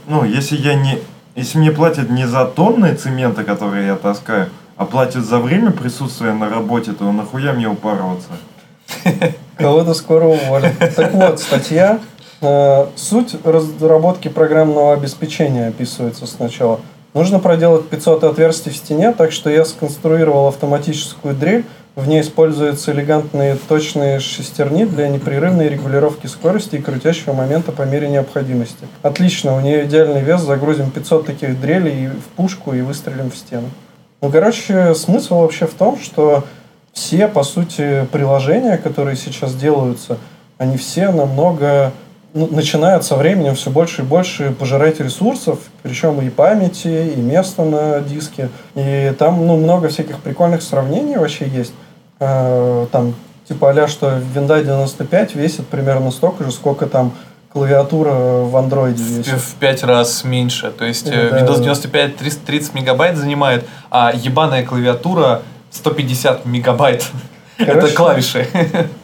[0.06, 0.98] Ну, если я не...
[1.34, 6.32] Если мне платят не за тонны цемента, которые я таскаю, а платят за время присутствия
[6.32, 8.28] на работе, то нахуя мне упарываться?
[9.56, 10.72] Кого-то скоро уволят.
[10.94, 11.98] Так вот, статья.
[12.44, 16.80] Э, Суть разработки программного обеспечения описывается сначала.
[17.14, 21.64] Нужно проделать 500 отверстий в стене, так что я сконструировал автоматическую дрель.
[21.94, 28.08] В ней используются элегантные точные шестерни для непрерывной регулировки скорости и крутящего момента по мере
[28.08, 28.88] необходимости.
[29.02, 33.70] Отлично, у нее идеальный вес, загрузим 500 таких дрелей в пушку и выстрелим в стену.
[34.20, 36.42] Ну, короче, смысл вообще в том, что
[36.92, 40.18] все, по сути, приложения, которые сейчас делаются,
[40.58, 41.92] они все намного
[42.34, 48.00] начинают со временем все больше и больше пожирать ресурсов, причем и памяти, и места на
[48.00, 48.50] диске.
[48.74, 51.72] И там ну, много всяких прикольных сравнений вообще есть.
[52.18, 53.14] Э, Там
[53.48, 57.12] типа а что Windows 95 весит примерно столько же, сколько там
[57.52, 59.34] клавиатура в андроиде весит.
[59.34, 60.72] в пять раз меньше.
[60.72, 61.40] То есть э, Да.
[61.40, 67.06] Windows 95 30, 30 мегабайт занимает, а ебаная клавиатура 150 мегабайт.
[67.58, 68.48] Это Короче, клавиши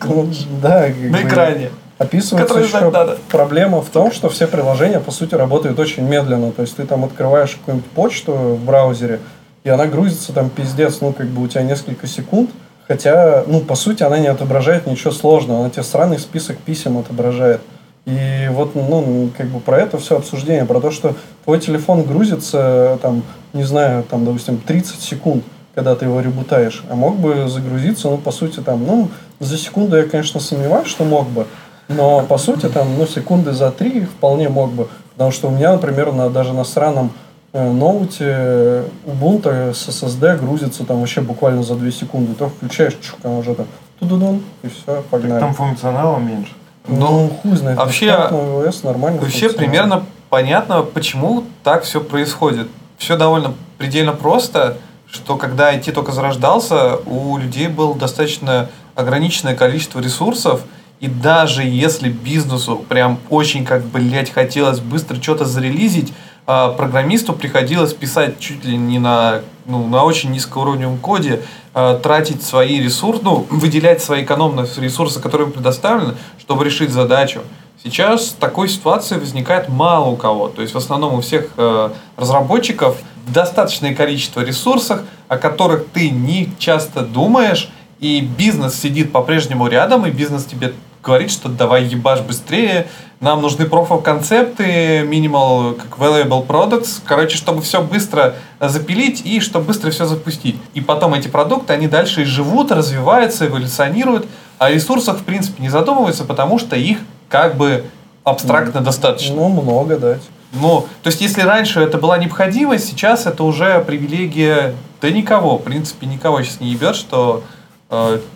[0.04, 0.28] Ну,
[0.60, 1.70] Да, на экране.
[2.00, 3.18] Описывается еще знать надо.
[3.30, 6.50] проблема в том, что все приложения, по сути, работают очень медленно.
[6.50, 9.20] То есть ты там открываешь какую-нибудь почту в браузере,
[9.64, 12.48] и она грузится там пиздец, ну, как бы у тебя несколько секунд.
[12.88, 15.60] Хотя, ну, по сути, она не отображает ничего сложного.
[15.60, 17.60] Она тебе странный список писем отображает.
[18.06, 22.98] И вот, ну, как бы про это все обсуждение, про то, что твой телефон грузится,
[23.02, 23.22] там,
[23.52, 25.44] не знаю, там, допустим, 30 секунд,
[25.74, 29.98] когда ты его ребутаешь, а мог бы загрузиться, ну, по сути, там, ну, за секунду
[29.98, 31.46] я, конечно, сомневаюсь, что мог бы,
[31.90, 34.88] но, по сути, там, ну, секунды за три вполне мог бы.
[35.12, 37.10] Потому что у меня, например, на, даже на странном
[37.52, 42.34] э, ноуте Ubuntu с SSD грузится там вообще буквально за 2 секунды.
[42.34, 43.66] Ты включаешь, чук, она уже там
[43.98, 45.40] тудудун, и все, погнали.
[45.40, 46.52] Там функционала меньше.
[46.86, 47.76] ну, хуй знает.
[47.76, 49.20] вообще- iOS нормально.
[49.20, 52.68] Вообще примерно понятно, почему так все происходит.
[52.96, 54.76] Все довольно предельно просто,
[55.10, 60.62] что когда IT только зарождался, у людей было достаточно ограниченное количество ресурсов,
[61.00, 66.12] и даже если бизнесу прям очень, как, блядь, хотелось быстро что-то зарелизить,
[66.46, 71.42] а, программисту приходилось писать чуть ли не на, ну, на очень низкоуровневом коде,
[71.72, 77.40] а, тратить свои ресурсы, ну, выделять свои экономные ресурсы, которые предоставлены, чтобы решить задачу.
[77.82, 80.48] Сейчас такой ситуации возникает мало у кого.
[80.48, 86.50] То есть в основном у всех э, разработчиков достаточное количество ресурсов, о которых ты не
[86.58, 87.70] часто думаешь,
[88.00, 92.86] и бизнес сидит по-прежнему рядом, и бизнес тебе говорит, что давай ебашь быстрее,
[93.20, 99.90] нам нужны профов-концепты, minimal, как valuable products, короче, чтобы все быстро запилить и чтобы быстро
[99.90, 100.56] все запустить.
[100.72, 104.26] И потом эти продукты, они дальше и живут, развиваются, эволюционируют,
[104.58, 106.98] а о ресурсах, в принципе, не задумываются, потому что их
[107.28, 107.84] как бы
[108.24, 109.34] абстрактно достаточно.
[109.34, 110.18] Ну, много, да.
[110.52, 115.62] Ну, то есть, если раньше это была необходимость, сейчас это уже привилегия, да никого, в
[115.62, 117.44] принципе, никого сейчас не ебет, что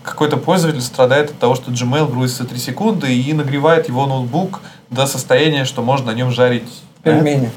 [0.03, 5.07] какой-то пользователь страдает от того, что Gmail грузится 3 секунды и нагревает его ноутбук до
[5.07, 6.69] состояния, что можно на нем жарить
[7.05, 7.51] Пельмени.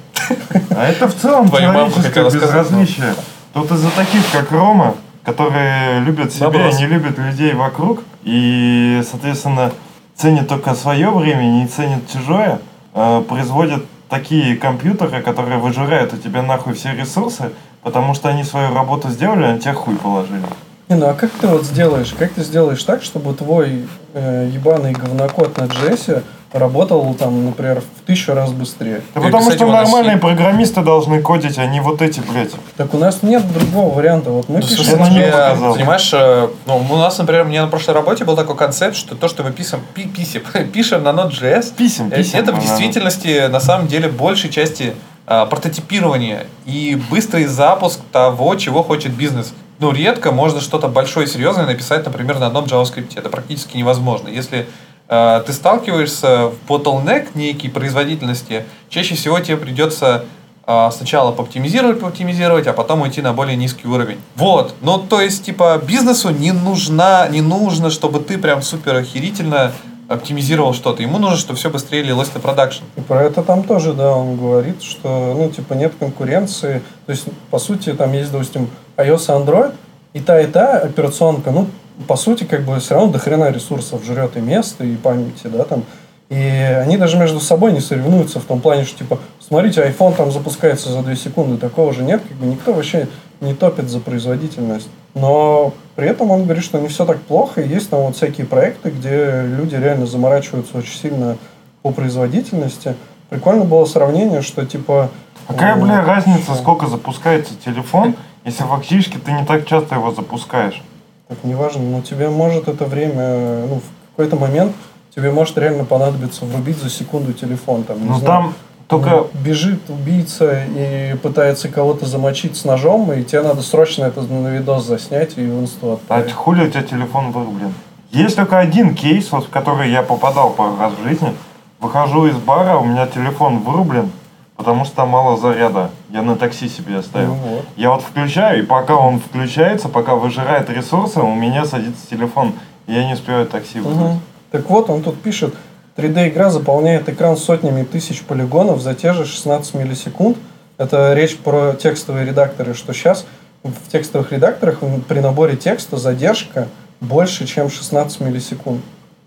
[0.69, 3.15] А это в целом хотела сказать, безразличие.
[3.53, 9.71] Тут из-за таких, как Рома, которые любят себя и не любят людей вокруг, и, соответственно,
[10.15, 12.59] ценят только свое время, не ценят чужое,
[12.93, 18.73] э, производят такие компьютеры, которые выжирают у тебя нахуй все ресурсы, потому что они свою
[18.73, 20.45] работу сделали, а на тебя хуй положили.
[20.89, 22.13] Не, ну а как ты вот сделаешь?
[22.17, 26.23] Как ты сделаешь так, чтобы твой э, ебаный говнокод на JS
[26.53, 29.01] работал там, например, в тысячу раз быстрее?
[29.13, 30.21] Да потому что нормальные C.
[30.21, 32.51] программисты должны кодить, а не вот эти, блядь.
[32.77, 34.29] Так у нас нет другого варианта.
[34.29, 34.77] Вот мы Ну, пишем...
[34.77, 35.73] слушай, ну, не тебе, показал.
[35.75, 39.13] понимаешь, э, ну, у нас, например, у меня на прошлой работе был такой концепт, что
[39.15, 40.41] то, что мы пишем, пи- писем,
[40.73, 42.39] пишем на Node.js, Писем, э, писем.
[42.39, 44.93] это в действительности на самом деле большей части
[45.29, 49.53] а, прототипирования и быстрый запуск того, чего хочет бизнес.
[49.79, 53.11] Ну, редко можно что-то большое и серьезное написать, например, на одном JavaScript.
[53.15, 54.27] Это практически невозможно.
[54.27, 54.67] Если
[55.07, 60.25] э, ты сталкиваешься в bottleneck некий производительности, чаще всего тебе придется
[60.69, 64.19] а, сначала пооптимизировать, пооптимизировать, а потом уйти на более низкий уровень.
[64.35, 64.75] Вот.
[64.81, 69.71] Ну, то есть, типа, бизнесу не нужна, не нужно, чтобы ты прям супер охерительно
[70.09, 71.01] оптимизировал что-то.
[71.01, 72.83] Ему нужно, чтобы все быстрее лилось на продакшн.
[72.97, 76.81] И про это там тоже, да, он говорит, что, ну, типа, нет конкуренции.
[77.05, 79.73] То есть, по сути, там есть, допустим, iOS и Android,
[80.13, 81.67] и та, и та операционка, ну,
[82.07, 85.63] по сути, как бы все равно до хрена ресурсов жрет и место, и памяти, да,
[85.63, 85.83] там.
[86.29, 90.31] И они даже между собой не соревнуются в том плане, что, типа, смотрите, iPhone там
[90.31, 93.07] запускается за 2 секунды, такого же нет, как бы никто вообще
[93.39, 94.89] не топит за производительность.
[95.13, 98.45] Но при этом он говорит, что не все так плохо, и есть там вот всякие
[98.45, 101.37] проекты, где люди реально заморачиваются очень сильно
[101.81, 102.95] по производительности.
[103.29, 105.09] Прикольно было сравнение, что типа...
[105.47, 108.15] Какая, э, бля, разница, сколько запускается телефон,
[108.47, 110.81] если фактически ты не так часто его запускаешь?
[111.27, 114.73] Так неважно, но тебе может это время, ну, в какой-то момент
[115.13, 117.83] тебе может реально понадобиться врубить за секунду телефон.
[117.83, 118.53] Там, Ну там
[118.87, 119.25] только...
[119.43, 124.85] бежит убийца и пытается кого-то замочить с ножом, и тебе надо срочно это на видос
[124.85, 126.31] заснять и в инсту А отправить.
[126.31, 127.73] хули у тебя телефон вырублен?
[128.11, 131.33] Есть только один кейс, вот, в который я попадал пару раз в жизни.
[131.81, 134.09] Выхожу из бара, у меня телефон вырублен,
[134.57, 135.91] потому что там мало заряда.
[136.09, 137.35] Я на такси себе оставил.
[137.35, 137.65] Ну вот.
[137.77, 142.53] Я вот включаю, и пока он включается, пока выжирает ресурсы, у меня садится телефон,
[142.87, 144.11] и я не успеваю такси вызвать.
[144.11, 144.21] Мгм.
[144.51, 145.53] Так вот, он тут пишет,
[145.95, 150.37] 3D-игра заполняет экран сотнями тысяч полигонов за те же 16 миллисекунд.
[150.77, 153.25] Это речь про текстовые редакторы, что сейчас
[153.63, 156.67] в текстовых редакторах при наборе текста задержка
[157.01, 158.81] больше, чем 16 миллисекунд.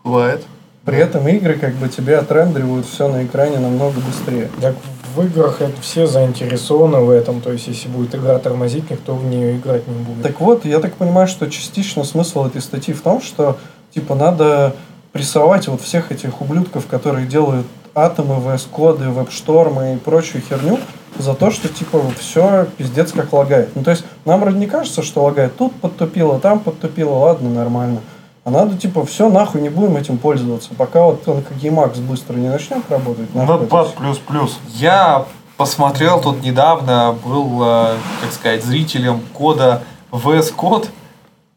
[0.05, 0.45] Бывает.
[0.85, 4.49] При этом игры как бы тебе отрендеривают все на экране намного быстрее.
[4.61, 4.75] Так
[5.15, 9.25] в играх это все заинтересованы в этом, то есть если будет игра тормозить, никто в
[9.25, 10.23] нее играть не будет.
[10.23, 13.59] Так вот, я так понимаю, что частично смысл этой статьи в том, что
[13.95, 14.75] типа надо
[15.13, 20.79] прессовать вот всех этих ублюдков, которые делают атомы, VS-коды, веб-штормы и прочую херню,
[21.19, 23.75] за то, что типа все пиздец как лагает.
[23.75, 25.57] Ну то есть нам вроде не кажется, что лагает.
[25.57, 28.01] Тут подтупило, там подтупило, ладно, нормально.
[28.45, 32.35] А надо типа все нахуй не будем этим пользоваться, пока вот он как Emacs быстро
[32.35, 33.35] не начнет работать.
[33.35, 33.93] нахуй это всё.
[33.97, 34.59] плюс-плюс.
[34.69, 35.27] Я
[35.59, 40.89] посмотрел тут недавно, был, э, как сказать, зрителем кода VS Code,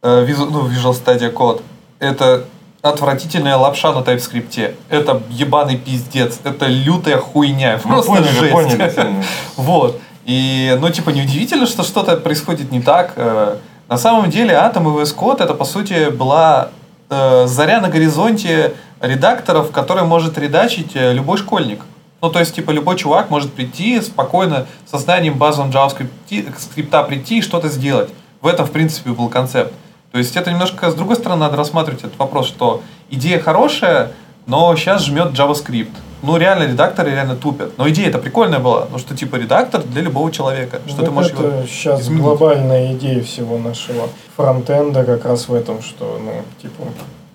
[0.01, 1.61] э, ну, Visual Studio Code.
[1.99, 2.43] Это
[2.81, 4.75] отвратительная лапша на TypeScript.
[4.89, 6.41] Это ебаный пиздец.
[6.43, 7.79] Это лютая хуйня.
[7.85, 8.51] Мы Просто поняли, жесть.
[8.51, 9.23] поняли.
[9.55, 10.01] Вот.
[10.25, 13.13] И, ну, типа, неудивительно, что что-то происходит не так.
[13.89, 16.69] На самом деле, Atom и VS Code это, по сути, была
[17.09, 21.81] э, заря на горизонте редакторов, который может редачить э, любой школьник.
[22.21, 27.39] Ну, то есть, типа, любой чувак может прийти спокойно со знанием базового JavaScript скрипта прийти
[27.39, 28.09] и что-то сделать.
[28.39, 29.73] В этом, в принципе, был концепт.
[30.13, 34.13] То есть, это немножко, с другой стороны, надо рассматривать этот вопрос, что идея хорошая,
[34.45, 35.91] но сейчас жмет JavaScript.
[36.23, 37.77] Ну, реально, редакторы реально тупят.
[37.77, 38.87] Но идея это прикольная была.
[38.89, 40.79] Ну, что, типа, редактор для любого человека.
[40.87, 42.23] Что Вот ты можешь это его сейчас изменить.
[42.23, 46.31] глобальная идея всего нашего фронтенда как раз в этом, что, ну,
[46.61, 46.83] типа,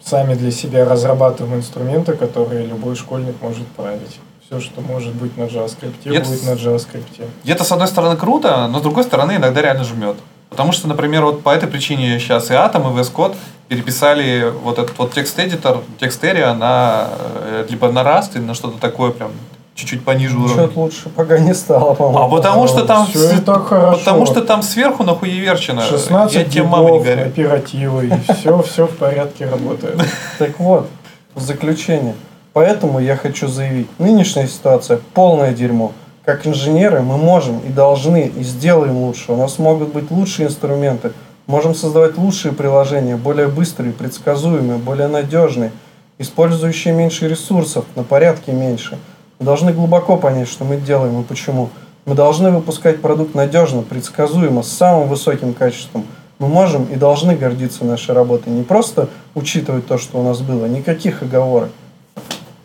[0.02, 4.18] сами для себя разрабатываем инструменты, которые любой школьник может править.
[4.46, 7.28] Все, что может быть на JavaScript, Это будет на JavaScript.
[7.44, 10.16] И это, с одной стороны, круто, но с другой стороны, иногда реально жмет.
[10.48, 13.36] Потому что, например, вот по этой причине сейчас и Atom, и VS Code
[13.68, 17.08] переписали вот этот вот текст-эдитор, текст-эрия на
[17.44, 19.30] э, либо на Rust, или на что-то такое прям
[19.74, 20.54] чуть-чуть пониже уровня.
[20.64, 22.18] Чё-то лучше пока не стало, по-моему.
[22.24, 23.98] А потому что там Всё и так хорошо.
[23.98, 25.82] потому что там сверху нахуеверчено.
[25.82, 27.26] 16 Я тебе мама не гигов, горю.
[27.26, 30.00] оперативы, и все, все в порядке работает.
[30.38, 30.88] Так вот,
[31.34, 32.14] в заключение.
[32.54, 35.92] Поэтому я хочу заявить, нынешняя ситуация полное дерьмо.
[36.24, 39.32] Как инженеры мы можем и должны и сделаем лучше.
[39.32, 41.12] У нас могут быть лучшие инструменты.
[41.48, 45.72] Можем создавать лучшие приложения, более быстрые, предсказуемые, более надежные,
[46.18, 48.98] использующие меньше ресурсов, на порядке меньше.
[49.38, 51.70] Мы должны глубоко понять, что мы делаем и почему.
[52.04, 56.04] Мы должны выпускать продукт надежно, предсказуемо, с самым высоким качеством.
[56.38, 58.52] Мы можем и должны гордиться нашей работой.
[58.52, 61.70] Не просто учитывать то, что у нас было, никаких оговорок.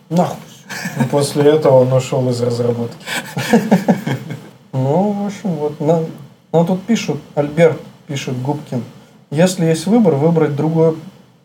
[0.09, 0.35] Нахуй.
[0.99, 2.97] И после этого он ушел из разработки.
[4.73, 5.79] Ну, в общем, вот.
[5.79, 6.01] На,
[6.51, 8.83] ну, тут пишут, Альберт пишет Губкин.
[9.31, 10.97] Если есть выбор, выбрать другую,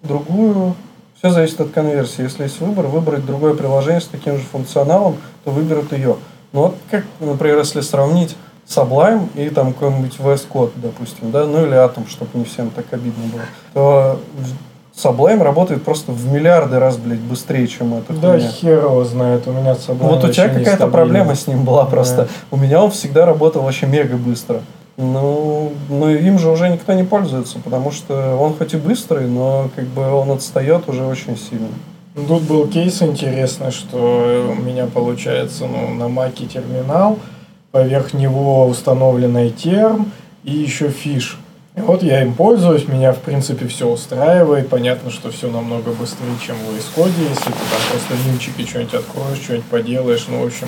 [0.03, 0.75] другую,
[1.19, 2.23] все зависит от конверсии.
[2.23, 6.17] Если есть выбор, выбрать другое приложение с таким же функционалом, то выберут ее.
[6.53, 8.37] Ну, вот как, например, если сравнить
[8.69, 12.85] Sublime и там какой-нибудь VS Code, допустим, да, ну или Atom, чтобы не всем так
[12.93, 14.21] обидно было, то
[14.95, 18.13] Sublime работает просто в миллиарды раз, блядь, быстрее, чем это.
[18.13, 21.87] Да хер его знает, у меня собой Вот у тебя какая-то проблема с ним была
[21.87, 22.29] просто.
[22.51, 24.61] У меня он всегда работал вообще мега быстро.
[24.99, 29.71] Ну, ну им же уже никто не пользуется, потому что он хоть и быстрый, но
[29.77, 31.69] как бы он отстает уже очень сильно.
[32.27, 37.21] Тут был кейс интересный, что у меня получается ну, на маке терминал,
[37.71, 40.11] поверх него установленный терм
[40.43, 41.39] и еще фиш.
[41.77, 44.69] И вот я им пользуюсь, меня в принципе все устраивает.
[44.69, 49.39] Понятно, что все намного быстрее, чем в Code, если ты там просто линчики что-нибудь откроешь,
[49.39, 50.27] что-нибудь поделаешь.
[50.29, 50.67] Ну, в общем,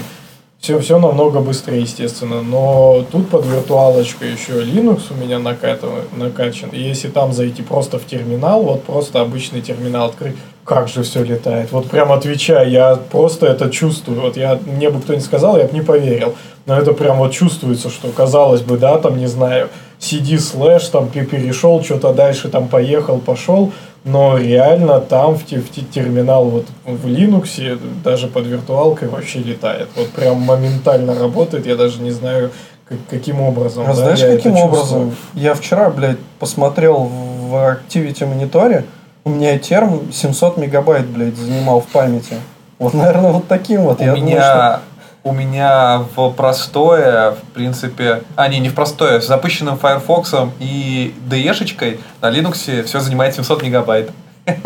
[0.60, 2.42] все, все намного быстрее, естественно.
[2.42, 6.68] Но тут под виртуалочкой еще Linux у меня накатан, накачан.
[6.70, 11.24] И если там зайти просто в терминал, вот просто обычный терминал открыть, как же все
[11.24, 11.72] летает.
[11.72, 14.20] Вот прям отвечаю, я просто это чувствую.
[14.20, 16.34] Вот я, мне бы кто-нибудь сказал, я бы не поверил.
[16.66, 19.70] Но это прям вот чувствуется, что казалось бы, да, там, не знаю,
[20.00, 23.72] CD слэш, там перешел, что-то дальше там поехал, пошел,
[24.04, 29.88] но реально там в, в терминал вот в Linux даже под виртуалкой вообще летает.
[29.96, 32.50] Вот прям моментально работает, я даже не знаю,
[32.88, 33.84] как, каким образом.
[33.84, 35.10] А да, знаешь, я каким это образом?
[35.10, 35.12] чувствую.
[35.34, 38.86] Я вчера, блядь, посмотрел в Activity мониторе,
[39.24, 42.36] у меня терм 700 мегабайт, блядь, занимал в памяти.
[42.78, 44.00] Вот, наверное, вот таким вот.
[44.00, 44.80] У Я думаю, меня,
[45.22, 48.22] у меня в простое, в принципе...
[48.36, 53.62] А, не, не в простое, с запущенным Firefox и DE-шечкой на Linux все занимает 700
[53.62, 54.10] мегабайт.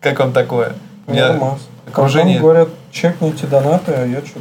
[0.00, 0.74] Как вам такое?
[1.06, 1.60] У что меня нормас.
[1.88, 2.36] окружение...
[2.36, 4.40] Потом говорят, чекните донаты, а я что-то...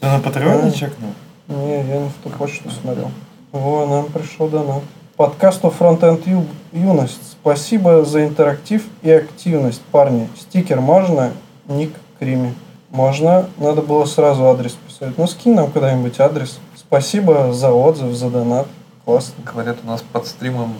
[0.00, 1.12] Ты на Патреоне чекнул?
[1.48, 3.10] Не, я не в ту почту смотрел.
[3.52, 4.82] Во, нам пришел донат.
[5.16, 7.32] Подкасту Фронтенд Ю- Юность.
[7.32, 10.28] Спасибо за интерактив и активность, парни.
[10.40, 11.32] Стикер можно?
[11.68, 12.54] Ник Крими.
[12.92, 13.46] Можно.
[13.56, 15.16] Надо было сразу адрес писать.
[15.16, 16.58] Ну, скинь нам куда-нибудь адрес.
[16.76, 18.66] Спасибо за отзыв, за донат.
[19.06, 19.34] Классно.
[19.50, 20.74] Говорят, у нас под стримом,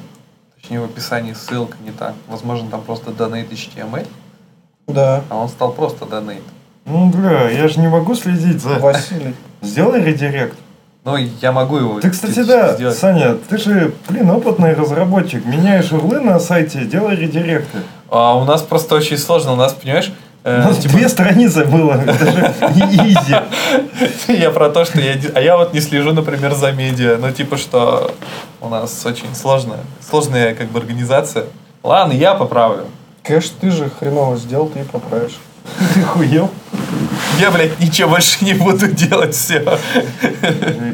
[0.60, 2.12] точнее в описании ссылка не так.
[2.28, 4.06] Возможно, там просто donate HTML,
[4.88, 5.22] Да.
[5.30, 6.42] а он стал просто donate.
[6.84, 8.78] Ну, бля, я же не могу следить за...
[8.78, 9.34] Василий.
[9.62, 10.56] Сделай редирект.
[11.04, 12.96] Ну, я могу его Ты, кстати, да, сделать.
[12.96, 15.44] Саня, ты же, блин, опытный разработчик.
[15.46, 17.78] Меняешь урлы на сайте, делай редиректы.
[18.10, 19.52] А у нас просто очень сложно.
[19.52, 20.12] У нас, понимаешь,
[20.44, 21.94] э, нас типа, две страницы было.
[21.94, 23.36] Это же изи.
[24.40, 25.14] я про то, что я...
[25.34, 27.18] А я вот не слежу, например, за медиа.
[27.20, 28.14] Ну, типа, что
[28.60, 31.46] у нас очень сложная, сложная как бы организация.
[31.82, 32.86] Ладно, я поправлю.
[33.22, 35.38] Конечно, ты же хреново сделал, ты и поправишь.
[35.94, 36.50] Ты хуел?
[37.38, 39.60] Я, блядь, ничего больше не буду делать, все.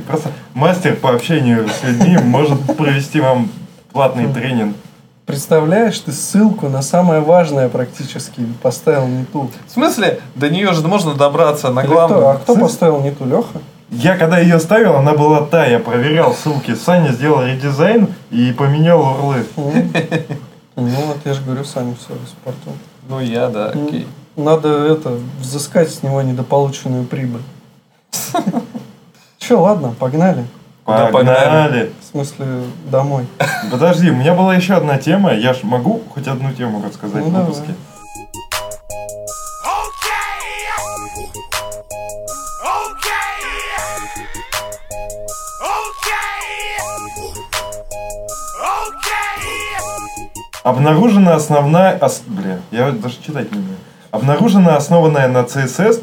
[0.06, 3.50] Просто мастер по общению с людьми может провести вам
[3.92, 4.76] платный тренинг.
[5.28, 9.50] Представляешь, ты ссылку на самое важное практически поставил не ту.
[9.66, 10.20] В смысле?
[10.34, 12.02] До нее же можно добраться на Или кто?
[12.02, 12.38] А главную.
[12.38, 13.60] кто поставил не ту, Леха?
[13.90, 16.74] Я когда ее ставил, она была та, я проверял ссылки.
[16.74, 19.44] Саня сделал редизайн и поменял урлы.
[20.80, 22.72] Ну, вот я же говорю, сами все испортил.
[23.08, 24.06] Ну, я, да, окей.
[24.36, 27.42] Надо это, взыскать с него недополученную прибыль.
[29.38, 30.44] Че, ладно, погнали.
[30.84, 31.92] Погнали.
[32.18, 33.26] Смысле, домой.
[33.70, 35.32] Подожди, у меня была еще одна тема.
[35.34, 37.46] Я ж могу хоть одну тему рассказать Ну, в давай.
[37.46, 37.74] выпуске?
[50.62, 51.98] Обнаружена основная...
[51.98, 53.76] ос- Бля, я даже читать не умею.
[54.10, 56.02] Обнаружена основанная на CSS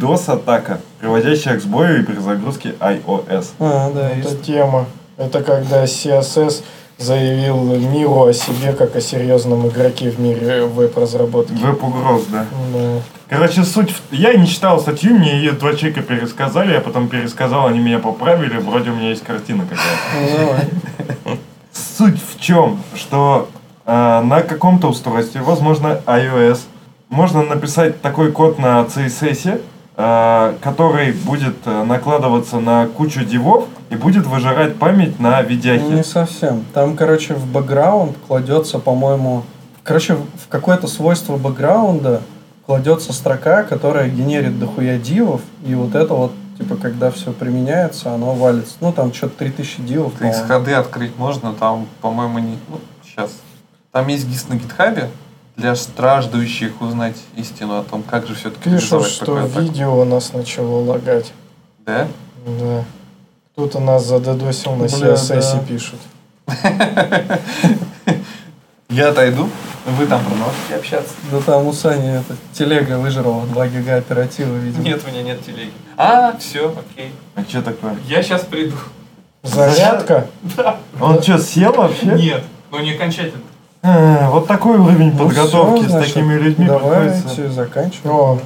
[0.00, 3.48] DOS-атака, приводящая к сбою и перезагрузке iOS.
[3.60, 4.42] А, да, Это есть.
[4.42, 4.86] тема.
[5.16, 6.62] Это когда CSS
[6.98, 11.52] заявил миру о себе как о серьезном игроке в мире веб-разработки.
[11.54, 12.46] Веб-угроз, да.
[12.72, 13.00] Да.
[13.28, 13.90] Короче, суть...
[13.90, 17.98] в- Я не читал статью, мне ее два человека пересказали, я потом пересказал, они меня
[17.98, 20.66] поправили, вроде у меня есть картина какая-то.
[21.24, 21.38] Ну.
[21.72, 23.48] Суть в чем, что
[23.86, 26.60] э, на каком-то устройстве, возможно, iOS,
[27.08, 29.60] можно написать такой код на CSS,
[29.94, 35.84] который будет э, накладываться на кучу дивов и будет выжирать память на видяхе.
[35.84, 36.64] Не совсем.
[36.72, 39.44] Там, короче, в бэкграунд кладется, по-моему,
[39.82, 42.22] короче, в какое-то свойство бэкграунда
[42.64, 48.32] кладется строка, которая генерит дохуя дивов, и вот это вот, типа, когда все применяется, оно
[48.32, 48.76] валится.
[48.80, 52.58] Ну, там что-то 3000 дивов, Ты ходы открыть можно, там, по-моему, не...
[52.68, 53.30] Ну, сейчас.
[53.90, 55.10] Там есть гис на гитхабе
[55.56, 60.84] для страждущих узнать истину о том, как же все-таки Пишут, что видео у нас начало
[60.84, 61.32] лагать.
[61.84, 62.08] Да?
[62.46, 62.84] Да.
[63.52, 65.58] Кто-то нас задодосил на CSS да.
[65.68, 66.00] пишут.
[68.88, 69.48] Я отойду,
[69.86, 71.14] вы там продолжите общаться.
[71.30, 74.84] Да там у Сани это, телега выжрала 2 гига оперативы, видимо.
[74.84, 75.72] Нет, у меня нет телеги.
[75.96, 77.12] А, все, окей.
[77.34, 77.96] А что такое?
[78.06, 78.76] Я сейчас приду.
[79.42, 80.26] Зарядка?
[81.00, 82.06] Он что, сел вообще?
[82.06, 83.42] Нет, но не окончательно.
[83.82, 87.22] А, Вот такой уровень Ну подготовки всё, с значит, такими людьми приходится.
[87.22, 88.16] Давайте заканчиваем.
[88.16, 88.38] О,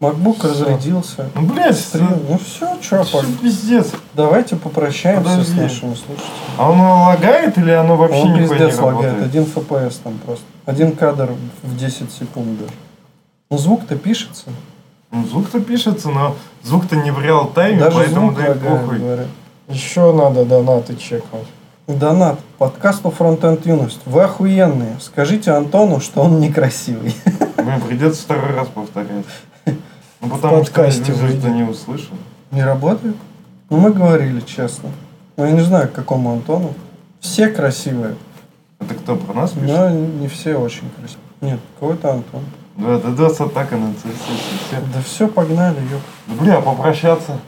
[0.00, 1.28] MacBook разрядился.
[1.34, 2.08] Ну, блядь, Стрим.
[2.28, 3.92] Ну все, чё, пог- пиздец.
[4.14, 5.52] давайте попрощаемся Подожди.
[5.52, 6.30] с нашими слушателями.
[6.58, 9.22] А оно лагает или оно вообще Он не пиздец лагает, работает?
[9.22, 10.44] один FPS там просто.
[10.64, 11.30] Один кадр
[11.62, 12.72] в 10 секунд даже.
[13.50, 14.46] Ну звук-то пишется.
[15.12, 18.98] Ну, звук-то пишется, но звук-то не в реал-тайме, поэтому да и лагает, похуй.
[19.00, 19.26] говорят.
[19.68, 21.46] еще надо донаты чекнуть.
[21.86, 22.38] Донат.
[22.58, 24.00] Подкаст по фронтенд юность.
[24.06, 24.96] Вы охуенные.
[25.00, 27.14] Скажите Антону, что он некрасивый.
[27.56, 29.24] Блин, придется второй раз повторять.
[29.66, 32.12] Ну, потому что подкасте люди не услышат.
[32.52, 33.16] Не работает?
[33.70, 34.90] Ну мы говорили честно.
[35.36, 36.74] Ну я не знаю, к какому Антону.
[37.20, 38.16] Все красивые,
[38.78, 39.68] Это кто про нас пишет?
[39.68, 41.24] но не все очень красивые.
[41.42, 42.40] Нет, какой-то Антон.
[42.76, 44.68] Да, DDoS атака на CSS.
[44.68, 44.76] Все.
[44.94, 46.00] Да все, погнали, ёп.
[46.26, 47.38] Да, бля, попрощаться.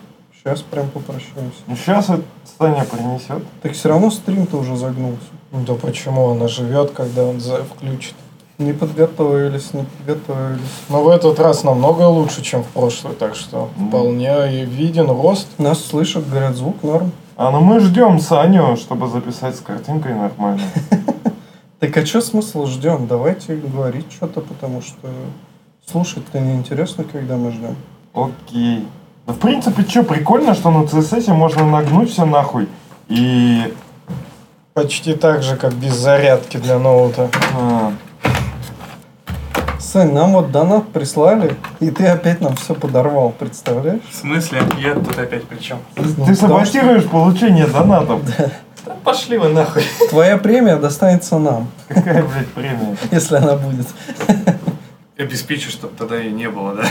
[0.42, 1.58] Сейчас прям попрощаемся.
[1.68, 2.22] Ну, сейчас это
[2.58, 3.44] Саня принесет.
[3.62, 5.20] Так все равно стрим-то уже загнулся.
[5.52, 8.14] Ну да почему она живет, когда он за- включит?
[8.58, 10.60] Не подготовились, не подготовились.
[10.88, 13.88] Но в этот раз намного лучше, чем в прошлый, так что Мгм.
[13.88, 15.46] вполне виден рост.
[15.58, 17.12] Нас слышат, говорят, звук норм.
[17.36, 20.62] А ну мы ждем Саню, чтобы записать с картинкой нормально.
[21.78, 23.08] Так а что смысл ждем?
[23.08, 25.08] Давайте говорить что-то, потому что
[25.84, 27.74] слушать-то неинтересно, когда мы ждем.
[28.14, 28.86] Окей.
[29.26, 32.68] Да, в принципе, что, прикольно, что на CSS можно нагнуть все нахуй.
[33.08, 33.72] И...
[34.74, 37.28] Почти так же, как без зарядки для ноута.
[37.54, 37.92] а,
[39.78, 44.00] Сань, нам вот донат прислали, и ты опять нам все подорвал, представляешь?
[44.10, 44.62] В смысле?
[44.78, 45.78] Я тут опять при чем?
[45.94, 48.22] ты Ну, потому саботируешь получение донатов.
[49.04, 49.82] пошли вы нахуй.
[50.08, 52.96] Твоя премия достанется нам, Какая, блядь, премия?
[53.10, 53.86] если она будет.
[55.26, 56.84] Обеспечу, чтобы тогда и не было, да?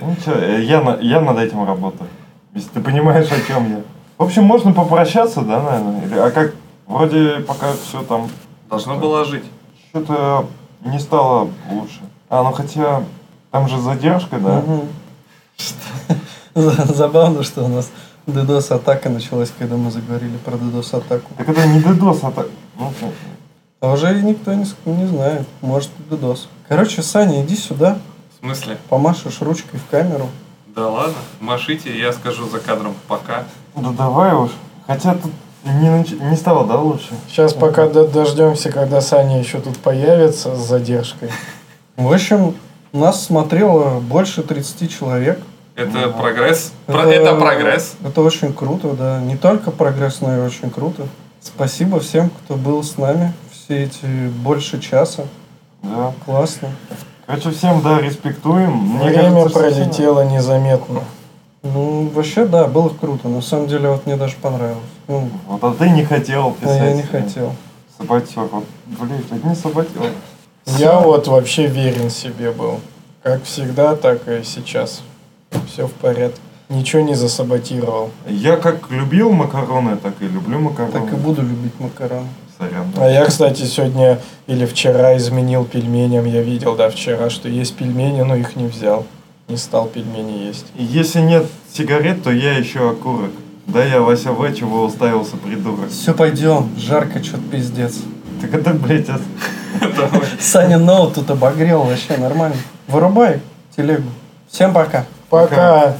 [0.00, 2.08] Ну что, я, на- я над этим работаю.
[2.54, 3.80] Если ты понимаешь, о чем я.
[4.18, 6.06] В общем, можно попрощаться, да, наверное?
[6.06, 6.54] Или- а как?
[6.86, 8.28] Вроде пока все там...
[8.70, 9.44] Должно было жить.
[9.90, 10.46] Что-то
[10.84, 12.00] не стало лучше.
[12.30, 13.02] А, ну хотя...
[13.50, 14.62] Там же задержка, да?
[16.54, 17.90] За- Забавно, что у нас
[18.26, 21.30] DDoS атака началась, когда мы заговорили про DDoS атаку.
[21.36, 22.46] Так это не DDoS, а так...
[22.78, 22.90] Ну,
[23.86, 26.48] А уже никто не, не знает, может и DDoS.
[26.68, 27.98] Короче, Саня, иди сюда,
[28.36, 28.78] В смысле?
[28.88, 30.26] помашешь ручкой в камеру.
[30.74, 33.44] Да ладно, машите, я скажу за кадром пока.
[33.76, 34.50] да давай уж.
[34.88, 35.30] Хотя тут
[35.64, 37.10] не, нач- не стало, да, лучше?
[37.28, 41.30] Сейчас пока до- дождемся, когда Саня еще тут появится с задержкой.
[41.96, 42.56] В общем,
[42.92, 45.38] нас смотрело больше 30 человек.
[45.76, 46.72] Это прогресс.
[46.86, 47.94] Про- Это прогресс.
[48.04, 49.20] Это очень круто, да.
[49.20, 51.06] Не только прогресс, но и очень круто.
[51.40, 53.32] Спасибо всем, кто был с нами
[53.66, 55.24] все эти больше часа.
[55.82, 56.12] Да.
[56.24, 56.68] Классно.
[57.26, 58.72] Короче, всем, да, респектуем.
[58.72, 61.02] Мне Время кажется, пролетело незаметно.
[61.64, 63.28] Ну, вообще, да, было круто.
[63.28, 64.84] На самом деле, вот мне даже понравилось.
[65.08, 65.28] Ну.
[65.48, 66.80] Вот, а ты не хотел а писать.
[66.80, 67.52] я не хотел.
[67.98, 68.42] Саботер.
[68.42, 70.12] Вот, блядь, одни саботеры.
[70.66, 72.78] Я вот вообще верен себе был.
[73.24, 75.02] Как всегда, так и сейчас.
[75.66, 76.40] Все в порядке.
[76.68, 78.10] Ничего не засаботировал.
[78.28, 80.92] Я как любил макароны, так и люблю макароны.
[80.92, 82.28] Так и буду любить макароны.
[82.58, 82.86] Сорян.
[82.98, 86.24] А я, кстати, сегодня или вчера изменил пельменям.
[86.24, 89.06] Я видел, да, вчера, что есть пельмени, но их не взял.
[89.48, 90.66] Не стал пельмени есть.
[90.76, 93.30] И Если нет сигарет, то я еще окурок.
[93.66, 95.90] Да я Вася В, чего уставился, придурок.
[95.90, 96.70] Все, пойдем.
[96.78, 97.96] Жарко, что-то пиздец.
[98.40, 99.20] Так это, блядь, от-
[100.40, 102.56] Саня ноут тут обогрел вообще нормально.
[102.88, 103.40] Вырубай
[103.76, 104.08] телегу.
[104.48, 105.04] Всем пока.
[105.28, 105.96] Пока.